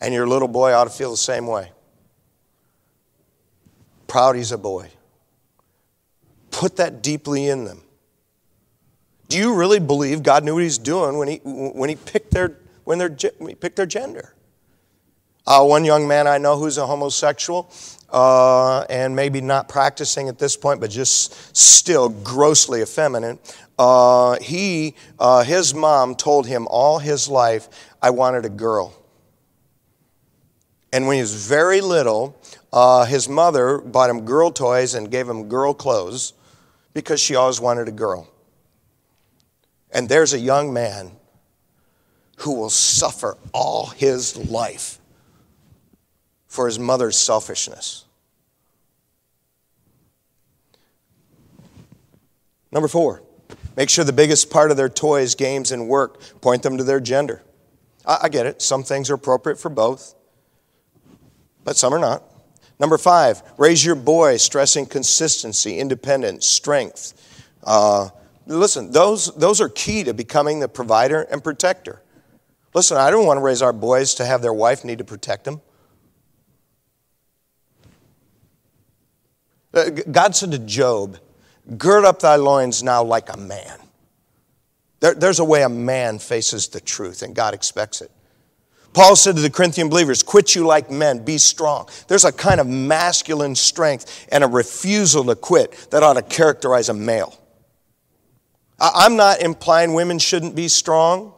And 0.00 0.12
your 0.12 0.26
little 0.26 0.48
boy 0.48 0.72
ought 0.72 0.84
to 0.84 0.90
feel 0.90 1.12
the 1.12 1.16
same 1.16 1.46
way. 1.46 1.70
Proud 4.08 4.34
he's 4.34 4.50
a 4.50 4.58
boy. 4.58 4.90
Put 6.50 6.76
that 6.76 7.02
deeply 7.02 7.46
in 7.46 7.64
them. 7.64 7.82
Do 9.28 9.38
you 9.38 9.54
really 9.54 9.80
believe 9.80 10.22
God 10.22 10.44
knew 10.44 10.54
what 10.54 10.62
he's 10.62 10.76
doing 10.76 11.16
when 11.16 11.28
he, 11.28 11.40
when 11.44 11.88
he, 11.88 11.96
picked, 11.96 12.32
their, 12.32 12.56
when, 12.84 13.00
he 13.00 13.54
picked 13.54 13.76
their 13.76 13.86
gender? 13.86 14.34
Uh, 15.46 15.64
one 15.64 15.84
young 15.84 16.06
man 16.06 16.26
I 16.26 16.38
know 16.38 16.56
who's 16.56 16.78
a 16.78 16.86
homosexual 16.86 17.72
uh, 18.10 18.82
and 18.82 19.16
maybe 19.16 19.40
not 19.40 19.68
practicing 19.68 20.28
at 20.28 20.38
this 20.38 20.56
point, 20.56 20.80
but 20.80 20.90
just 20.90 21.56
still 21.56 22.08
grossly 22.08 22.82
effeminate. 22.82 23.56
Uh, 23.78 24.38
he, 24.40 24.94
uh, 25.18 25.42
his 25.42 25.74
mom 25.74 26.14
told 26.14 26.46
him 26.46 26.68
all 26.70 26.98
his 26.98 27.28
life, 27.28 27.68
I 28.00 28.10
wanted 28.10 28.44
a 28.44 28.50
girl. 28.50 28.94
And 30.92 31.06
when 31.06 31.16
he 31.16 31.22
was 31.22 31.48
very 31.48 31.80
little, 31.80 32.38
uh, 32.72 33.06
his 33.06 33.28
mother 33.28 33.78
bought 33.78 34.10
him 34.10 34.24
girl 34.24 34.50
toys 34.50 34.94
and 34.94 35.10
gave 35.10 35.28
him 35.28 35.48
girl 35.48 35.72
clothes 35.72 36.34
because 36.92 37.18
she 37.18 37.34
always 37.34 37.60
wanted 37.60 37.88
a 37.88 37.92
girl. 37.92 38.28
And 39.90 40.08
there's 40.08 40.34
a 40.34 40.38
young 40.38 40.72
man 40.72 41.12
who 42.38 42.54
will 42.54 42.70
suffer 42.70 43.36
all 43.52 43.86
his 43.86 44.36
life 44.50 44.98
for 46.46 46.66
his 46.66 46.78
mother's 46.78 47.16
selfishness. 47.16 48.04
Number 52.70 52.88
four, 52.88 53.22
make 53.76 53.90
sure 53.90 54.04
the 54.04 54.12
biggest 54.12 54.50
part 54.50 54.70
of 54.70 54.76
their 54.76 54.88
toys, 54.88 55.34
games, 55.34 55.72
and 55.72 55.88
work 55.88 56.20
point 56.40 56.62
them 56.62 56.78
to 56.78 56.84
their 56.84 57.00
gender. 57.00 57.42
I, 58.06 58.20
I 58.22 58.28
get 58.28 58.46
it, 58.46 58.60
some 58.60 58.82
things 58.82 59.10
are 59.10 59.14
appropriate 59.14 59.58
for 59.58 59.68
both, 59.68 60.14
but 61.64 61.76
some 61.76 61.94
are 61.94 61.98
not. 61.98 62.22
Number 62.78 62.98
five, 62.98 63.42
raise 63.58 63.84
your 63.84 63.94
boy, 63.94 64.38
stressing 64.38 64.86
consistency, 64.86 65.78
independence, 65.78 66.46
strength. 66.46 67.14
Uh, 67.62 68.08
listen, 68.46 68.90
those, 68.90 69.34
those 69.36 69.60
are 69.60 69.68
key 69.68 70.02
to 70.04 70.12
becoming 70.12 70.60
the 70.60 70.68
provider 70.68 71.22
and 71.22 71.44
protector. 71.44 72.01
Listen, 72.74 72.96
I 72.96 73.10
don't 73.10 73.26
want 73.26 73.38
to 73.38 73.42
raise 73.42 73.62
our 73.62 73.72
boys 73.72 74.14
to 74.14 74.24
have 74.24 74.42
their 74.42 74.52
wife 74.52 74.84
need 74.84 74.98
to 74.98 75.04
protect 75.04 75.44
them. 75.44 75.60
Uh, 79.74 79.90
God 80.10 80.34
said 80.34 80.52
to 80.52 80.58
Job, 80.58 81.18
Gird 81.78 82.04
up 82.04 82.20
thy 82.20 82.36
loins 82.36 82.82
now 82.82 83.04
like 83.04 83.32
a 83.32 83.36
man. 83.36 83.78
There, 85.00 85.14
there's 85.14 85.38
a 85.38 85.44
way 85.44 85.62
a 85.62 85.68
man 85.68 86.18
faces 86.18 86.68
the 86.68 86.80
truth, 86.80 87.22
and 87.22 87.34
God 87.34 87.54
expects 87.54 88.00
it. 88.00 88.10
Paul 88.92 89.16
said 89.16 89.36
to 89.36 89.42
the 89.42 89.50
Corinthian 89.50 89.88
believers, 89.88 90.22
Quit 90.22 90.54
you 90.54 90.66
like 90.66 90.90
men, 90.90 91.24
be 91.24 91.38
strong. 91.38 91.88
There's 92.08 92.24
a 92.24 92.32
kind 92.32 92.60
of 92.60 92.66
masculine 92.66 93.54
strength 93.54 94.26
and 94.30 94.44
a 94.44 94.46
refusal 94.46 95.24
to 95.24 95.34
quit 95.34 95.88
that 95.90 96.02
ought 96.02 96.14
to 96.14 96.22
characterize 96.22 96.88
a 96.88 96.94
male. 96.94 97.38
I'm 98.78 99.16
not 99.16 99.40
implying 99.40 99.94
women 99.94 100.18
shouldn't 100.18 100.54
be 100.54 100.68
strong. 100.68 101.34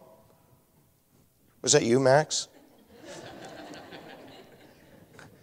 Was 1.65 1.73
that 1.73 1.83
you, 1.83 1.99
Max? 1.99 2.47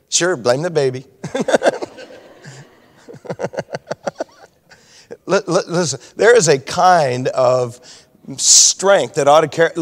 sure, 0.07 0.37
blame 0.37 0.61
the 0.61 0.69
baby. 0.69 1.05
Listen, 5.25 5.99
there 6.17 6.37
is 6.37 6.47
a 6.47 6.59
kind 6.59 7.27
of 7.29 7.79
strength 8.37 9.15
that 9.15 9.27
ought 9.27 9.41
to 9.41 9.47
char- 9.47 9.73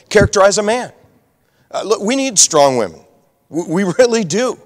characterize 0.08 0.56
a 0.56 0.62
man. 0.62 0.94
Uh, 1.70 1.82
look, 1.84 2.00
we 2.00 2.16
need 2.16 2.38
strong 2.38 2.78
women. 2.78 3.04
We 3.50 3.84
really 3.98 4.24
do. 4.24 4.58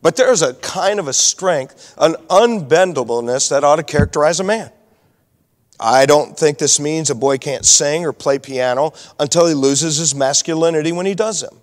But 0.00 0.16
there's 0.16 0.40
a 0.40 0.54
kind 0.54 0.98
of 0.98 1.08
a 1.08 1.12
strength, 1.12 1.94
an 1.98 2.14
unbendableness 2.30 3.50
that 3.50 3.64
ought 3.64 3.76
to 3.76 3.82
characterize 3.82 4.40
a 4.40 4.44
man. 4.44 4.72
I 5.80 6.06
don't 6.06 6.38
think 6.38 6.58
this 6.58 6.78
means 6.78 7.10
a 7.10 7.14
boy 7.14 7.38
can't 7.38 7.64
sing 7.64 8.04
or 8.04 8.12
play 8.12 8.38
piano 8.38 8.92
until 9.18 9.46
he 9.46 9.54
loses 9.54 9.96
his 9.96 10.14
masculinity 10.14 10.92
when 10.92 11.06
he 11.06 11.14
does 11.14 11.40
them. 11.40 11.60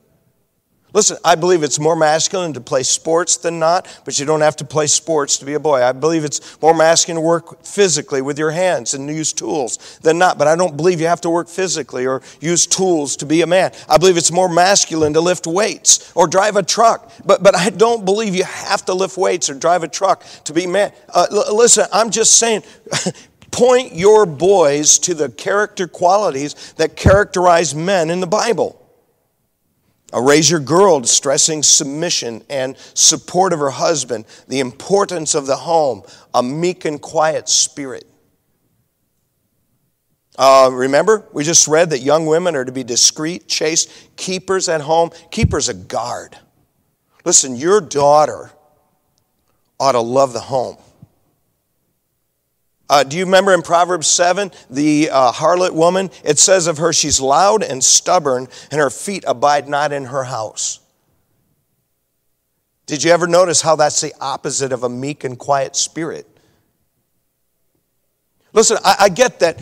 Listen, 0.93 1.17
I 1.23 1.35
believe 1.35 1.63
it's 1.63 1.79
more 1.79 1.95
masculine 1.97 2.53
to 2.53 2.61
play 2.61 2.81
sports 2.81 3.37
than 3.37 3.59
not, 3.59 3.87
but 4.05 4.17
you 4.17 4.25
don't 4.25 4.41
have 4.41 4.55
to 4.55 4.65
play 4.65 4.87
sports 4.87 5.37
to 5.37 5.45
be 5.45 5.53
a 5.53 5.59
boy. 5.59 5.83
I 5.83 5.91
believe 5.91 6.23
it's 6.23 6.59
more 6.61 6.73
masculine 6.73 7.21
to 7.21 7.27
work 7.27 7.63
physically 7.63 8.21
with 8.21 8.39
your 8.39 8.51
hands 8.51 8.93
and 8.93 9.07
use 9.07 9.33
tools 9.33 9.99
than 10.01 10.17
not, 10.17 10.39
but 10.39 10.47
I 10.47 10.55
don't 10.55 10.77
believe 10.77 11.01
you 11.01 11.07
have 11.07 11.21
to 11.21 11.29
work 11.29 11.49
physically 11.49 12.07
or 12.07 12.23
use 12.39 12.65
tools 12.65 13.17
to 13.17 13.27
be 13.27 13.41
a 13.41 13.47
man. 13.47 13.73
I 13.87 13.97
believe 13.97 14.17
it's 14.17 14.31
more 14.31 14.49
masculine 14.49 15.13
to 15.13 15.21
lift 15.21 15.45
weights 15.45 16.11
or 16.15 16.25
drive 16.25 16.55
a 16.55 16.63
truck, 16.63 17.11
but, 17.25 17.43
but 17.43 17.55
I 17.55 17.69
don't 17.69 18.05
believe 18.05 18.33
you 18.33 18.45
have 18.45 18.83
to 18.85 18.93
lift 18.93 19.17
weights 19.17 19.49
or 19.49 19.55
drive 19.55 19.83
a 19.83 19.87
truck 19.87 20.23
to 20.45 20.53
be 20.53 20.65
man. 20.65 20.93
Uh, 21.13 21.27
l- 21.29 21.55
listen, 21.55 21.85
I'm 21.91 22.09
just 22.09 22.39
saying. 22.39 22.63
point 23.57 23.95
your 23.95 24.27
boys 24.27 24.99
to 24.99 25.15
the 25.15 25.29
character 25.29 25.87
qualities 25.87 26.73
that 26.73 26.95
characterize 26.95 27.73
men 27.73 28.11
in 28.11 28.19
the 28.19 28.27
Bible. 28.27 28.79
A 30.13 30.21
raise 30.21 30.49
your 30.49 30.59
girl 30.59 31.03
stressing 31.03 31.63
submission 31.63 32.43
and 32.51 32.77
support 32.93 33.53
of 33.53 33.59
her 33.59 33.71
husband, 33.71 34.25
the 34.47 34.59
importance 34.59 35.33
of 35.33 35.47
the 35.47 35.55
home, 35.55 36.03
a 36.35 36.43
meek 36.43 36.85
and 36.85 37.01
quiet 37.01 37.49
spirit. 37.49 38.05
Uh, 40.37 40.69
remember, 40.71 41.25
we 41.33 41.43
just 41.43 41.67
read 41.67 41.89
that 41.89 41.99
young 41.99 42.27
women 42.27 42.55
are 42.55 42.63
to 42.63 42.71
be 42.71 42.83
discreet, 42.83 43.47
chaste, 43.47 43.91
keepers 44.17 44.69
at 44.69 44.81
home, 44.81 45.09
keepers 45.31 45.67
a 45.67 45.73
guard. 45.73 46.37
Listen, 47.25 47.55
your 47.55 47.81
daughter 47.81 48.51
ought 49.79 49.93
to 49.93 49.99
love 49.99 50.33
the 50.33 50.41
home. 50.41 50.77
Uh, 52.89 53.03
do 53.03 53.17
you 53.17 53.25
remember 53.25 53.53
in 53.53 53.61
Proverbs 53.61 54.07
7, 54.07 54.51
the 54.69 55.09
uh, 55.11 55.31
harlot 55.31 55.73
woman? 55.73 56.09
It 56.23 56.39
says 56.39 56.67
of 56.67 56.77
her, 56.77 56.93
she's 56.93 57.19
loud 57.19 57.61
and 57.63 57.83
stubborn, 57.83 58.47
and 58.71 58.79
her 58.79 58.89
feet 58.89 59.25
abide 59.27 59.67
not 59.67 59.91
in 59.91 60.05
her 60.05 60.23
house. 60.23 60.79
Did 62.85 63.03
you 63.03 63.11
ever 63.11 63.27
notice 63.27 63.61
how 63.61 63.75
that's 63.75 63.99
the 63.99 64.13
opposite 64.21 64.71
of 64.71 64.83
a 64.83 64.89
meek 64.89 65.25
and 65.25 65.37
quiet 65.37 65.75
spirit? 65.75 66.25
Listen, 68.53 68.77
I, 68.83 68.95
I 69.01 69.09
get 69.09 69.41
that. 69.41 69.59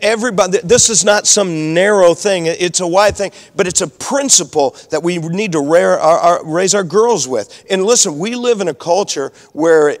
Everybody, 0.00 0.58
this 0.62 0.88
is 0.88 1.04
not 1.04 1.26
some 1.26 1.74
narrow 1.74 2.14
thing. 2.14 2.46
It's 2.46 2.78
a 2.78 2.86
wide 2.86 3.16
thing, 3.16 3.32
but 3.56 3.66
it's 3.66 3.80
a 3.80 3.88
principle 3.88 4.76
that 4.90 5.02
we 5.02 5.18
need 5.18 5.52
to 5.52 5.60
raise 5.60 6.74
our 6.74 6.84
girls 6.84 7.26
with. 7.26 7.64
And 7.68 7.84
listen, 7.84 8.18
we 8.18 8.36
live 8.36 8.60
in 8.60 8.68
a 8.68 8.74
culture 8.74 9.32
where 9.52 9.98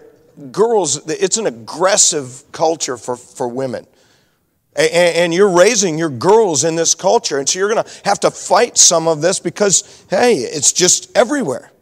girls, 0.52 1.08
it's 1.08 1.36
an 1.36 1.46
aggressive 1.46 2.42
culture 2.52 2.96
for, 2.96 3.16
for 3.16 3.48
women. 3.48 3.86
And 4.76 5.34
you're 5.34 5.50
raising 5.50 5.98
your 5.98 6.10
girls 6.10 6.62
in 6.62 6.76
this 6.76 6.94
culture. 6.94 7.38
And 7.38 7.48
so 7.48 7.58
you're 7.58 7.72
going 7.72 7.82
to 7.82 7.90
have 8.04 8.20
to 8.20 8.30
fight 8.30 8.78
some 8.78 9.08
of 9.08 9.20
this 9.20 9.40
because, 9.40 10.06
hey, 10.08 10.36
it's 10.36 10.72
just 10.72 11.16
everywhere. 11.16 11.72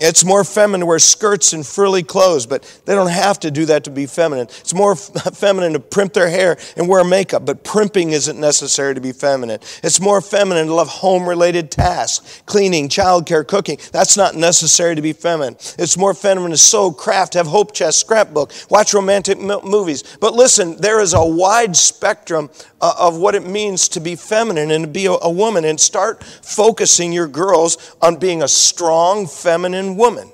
It's 0.00 0.24
more 0.24 0.44
feminine 0.44 0.80
to 0.80 0.86
wear 0.86 1.00
skirts 1.00 1.52
and 1.52 1.66
frilly 1.66 2.04
clothes, 2.04 2.46
but 2.46 2.62
they 2.84 2.94
don't 2.94 3.10
have 3.10 3.40
to 3.40 3.50
do 3.50 3.66
that 3.66 3.82
to 3.84 3.90
be 3.90 4.06
feminine. 4.06 4.46
It's 4.46 4.72
more 4.72 4.94
feminine 5.34 5.72
to 5.72 5.80
primp 5.80 6.12
their 6.12 6.28
hair 6.28 6.56
and 6.76 6.88
wear 6.88 7.02
makeup, 7.02 7.44
but 7.44 7.64
primping 7.64 8.12
isn't 8.12 8.38
necessary 8.38 8.94
to 8.94 9.00
be 9.00 9.10
feminine. 9.10 9.58
It's 9.82 10.00
more 10.00 10.20
feminine 10.20 10.68
to 10.68 10.74
love 10.74 10.88
home 10.88 11.28
related 11.28 11.72
tasks, 11.72 12.42
cleaning, 12.46 12.88
childcare, 12.88 13.44
cooking. 13.44 13.78
That's 13.90 14.16
not 14.16 14.36
necessary 14.36 14.94
to 14.94 15.02
be 15.02 15.12
feminine. 15.12 15.56
It's 15.78 15.96
more 15.96 16.14
feminine 16.14 16.52
to 16.52 16.58
sew, 16.58 16.92
craft, 16.92 17.34
have 17.34 17.48
hope 17.48 17.74
chest, 17.74 17.98
scrapbook, 17.98 18.52
watch 18.70 18.94
romantic 18.94 19.40
movies. 19.40 20.04
But 20.20 20.34
listen, 20.34 20.76
there 20.76 21.00
is 21.00 21.12
a 21.12 21.24
wide 21.24 21.76
spectrum 21.76 22.50
uh, 22.80 22.94
of 22.98 23.18
what 23.18 23.34
it 23.34 23.44
means 23.44 23.88
to 23.88 24.00
be 24.00 24.14
feminine 24.14 24.70
and 24.70 24.84
to 24.84 24.90
be 24.90 25.06
a 25.06 25.30
woman, 25.30 25.64
and 25.64 25.80
start 25.80 26.22
focusing 26.22 27.12
your 27.12 27.26
girls 27.26 27.96
on 28.00 28.16
being 28.16 28.42
a 28.42 28.48
strong, 28.48 29.26
feminine 29.26 29.87
woman. 29.96 30.30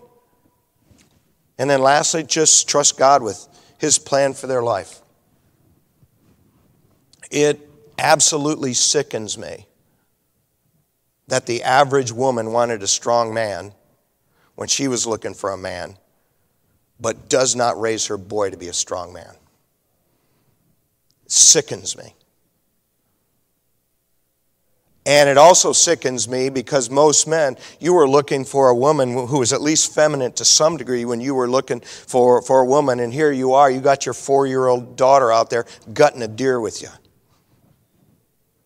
And 1.58 1.70
then 1.70 1.80
lastly, 1.80 2.24
just 2.24 2.68
trust 2.68 2.98
God 2.98 3.22
with 3.22 3.46
His 3.78 3.98
plan 3.98 4.34
for 4.34 4.46
their 4.46 4.62
life. 4.62 5.00
It 7.30 7.68
absolutely 7.98 8.74
sickens 8.74 9.38
me 9.38 9.66
that 11.28 11.46
the 11.46 11.62
average 11.62 12.12
woman 12.12 12.52
wanted 12.52 12.82
a 12.82 12.86
strong 12.86 13.32
man 13.32 13.72
when 14.56 14.68
she 14.68 14.88
was 14.88 15.06
looking 15.06 15.34
for 15.34 15.50
a 15.50 15.56
man, 15.56 15.96
but 17.00 17.28
does 17.28 17.56
not 17.56 17.80
raise 17.80 18.06
her 18.06 18.16
boy 18.16 18.50
to 18.50 18.56
be 18.56 18.68
a 18.68 18.72
strong 18.72 19.12
man. 19.12 19.34
It 21.24 21.32
sickens 21.32 21.96
me. 21.96 22.14
And 25.06 25.28
it 25.28 25.36
also 25.36 25.72
sickens 25.72 26.28
me 26.28 26.48
because 26.48 26.88
most 26.88 27.28
men, 27.28 27.58
you 27.78 27.92
were 27.92 28.08
looking 28.08 28.44
for 28.44 28.70
a 28.70 28.74
woman 28.74 29.12
who 29.26 29.38
was 29.38 29.52
at 29.52 29.60
least 29.60 29.94
feminine 29.94 30.32
to 30.32 30.46
some 30.46 30.78
degree 30.78 31.04
when 31.04 31.20
you 31.20 31.34
were 31.34 31.48
looking 31.48 31.80
for, 31.80 32.40
for 32.40 32.60
a 32.60 32.64
woman. 32.64 33.00
And 33.00 33.12
here 33.12 33.30
you 33.30 33.52
are, 33.52 33.70
you 33.70 33.80
got 33.80 34.06
your 34.06 34.14
four 34.14 34.46
year 34.46 34.66
old 34.66 34.96
daughter 34.96 35.30
out 35.30 35.50
there 35.50 35.66
gutting 35.92 36.22
a 36.22 36.28
deer 36.28 36.58
with 36.58 36.80
you. 36.80 36.88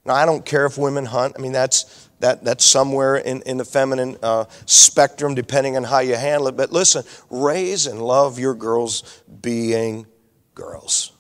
Now, 0.04 0.14
I 0.14 0.26
don't 0.26 0.44
care 0.44 0.64
if 0.64 0.78
women 0.78 1.06
hunt. 1.06 1.34
I 1.36 1.42
mean, 1.42 1.52
that's, 1.52 2.08
that, 2.20 2.44
that's 2.44 2.64
somewhere 2.64 3.16
in, 3.16 3.42
in 3.42 3.56
the 3.56 3.64
feminine 3.64 4.16
uh, 4.22 4.44
spectrum, 4.64 5.34
depending 5.34 5.76
on 5.76 5.82
how 5.82 5.98
you 5.98 6.14
handle 6.14 6.48
it. 6.48 6.56
But 6.56 6.70
listen, 6.70 7.02
raise 7.30 7.88
and 7.88 8.00
love 8.00 8.38
your 8.38 8.54
girls 8.54 9.22
being 9.42 10.06
girls, 10.54 11.12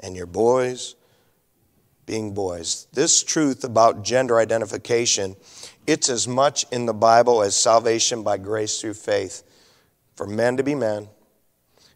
and 0.00 0.14
your 0.14 0.26
boys 0.26 0.96
being 2.06 2.32
boys. 2.32 2.86
This 2.92 3.22
truth 3.22 3.64
about 3.64 4.04
gender 4.04 4.38
identification, 4.38 5.36
it's 5.86 6.08
as 6.08 6.26
much 6.26 6.64
in 6.70 6.86
the 6.86 6.94
Bible 6.94 7.42
as 7.42 7.54
salvation 7.54 8.22
by 8.22 8.38
grace 8.38 8.80
through 8.80 8.94
faith. 8.94 9.42
For 10.14 10.26
men 10.26 10.56
to 10.56 10.62
be 10.62 10.74
men 10.74 11.08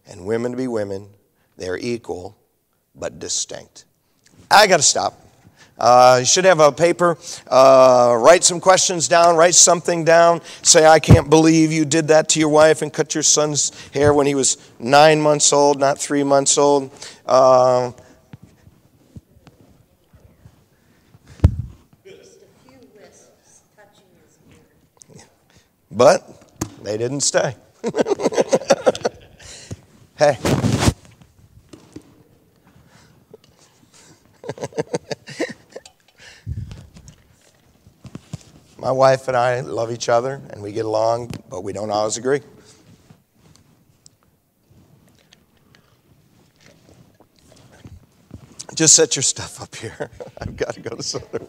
and 0.07 0.27
women 0.27 0.51
to 0.51 0.59
be 0.59 0.69
women, 0.69 1.09
they're 1.57 1.79
equal 1.79 2.37
but 2.95 3.19
distinct. 3.19 3.85
I 4.51 4.67
got 4.67 4.79
to 4.79 4.83
stop. 4.83 5.15
Uh, 5.79 6.19
you 6.21 6.27
should 6.27 6.45
have 6.45 6.61
a 6.61 6.71
paper. 6.71 7.17
Uh, 7.47 8.15
write 8.19 8.45
some 8.45 8.61
questions 8.61 9.09
down. 9.09 9.37
Write 9.37 9.55
something 9.55 10.05
down. 10.05 10.43
Say, 10.61 10.87
I 10.87 10.99
can't 10.99 11.31
believe 11.31 11.73
you 11.73 11.87
did 11.87 12.09
that 12.09 12.29
to 12.31 12.41
your 12.41 12.51
wife 12.51 12.83
and 12.83 12.93
cut 12.93 13.15
your 13.15 13.23
son's 13.23 13.73
hair 13.91 14.13
when 14.13 14.27
he 14.27 14.35
was 14.35 14.59
nine 14.79 15.21
months 15.21 15.55
old, 15.55 15.81
not 15.81 15.99
three 15.99 16.23
months 16.23 16.59
old. 16.59 16.91
Uh, 17.25 17.93
But 25.91 26.55
they 26.83 26.97
didn't 26.97 27.21
stay. 27.23 27.57
hey. 30.17 30.39
My 38.79 38.93
wife 38.93 39.29
and 39.29 39.37
I 39.37 39.61
love 39.61 39.93
each 39.93 40.09
other 40.09 40.41
and 40.51 40.63
we 40.63 40.73
get 40.73 40.87
along, 40.87 41.33
but 41.51 41.63
we 41.63 41.73
don't 41.73 41.91
always 41.91 42.17
agree. 42.17 42.41
Just 48.75 48.95
set 48.95 49.17
your 49.17 49.23
stuff 49.23 49.61
up 49.61 49.75
here. 49.75 50.09
I've 50.41 50.57
got 50.57 50.75
to 50.75 50.81
go 50.81 50.97
to 50.97 51.03
some 51.03 51.23
other. 51.35 51.47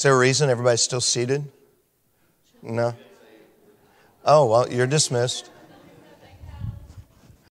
Is 0.00 0.04
there 0.04 0.14
a 0.14 0.18
reason 0.18 0.48
everybody's 0.48 0.80
still 0.80 1.02
seated? 1.02 1.44
No? 2.62 2.94
Oh, 4.24 4.46
well, 4.46 4.72
you're 4.72 4.86
dismissed. 4.86 5.49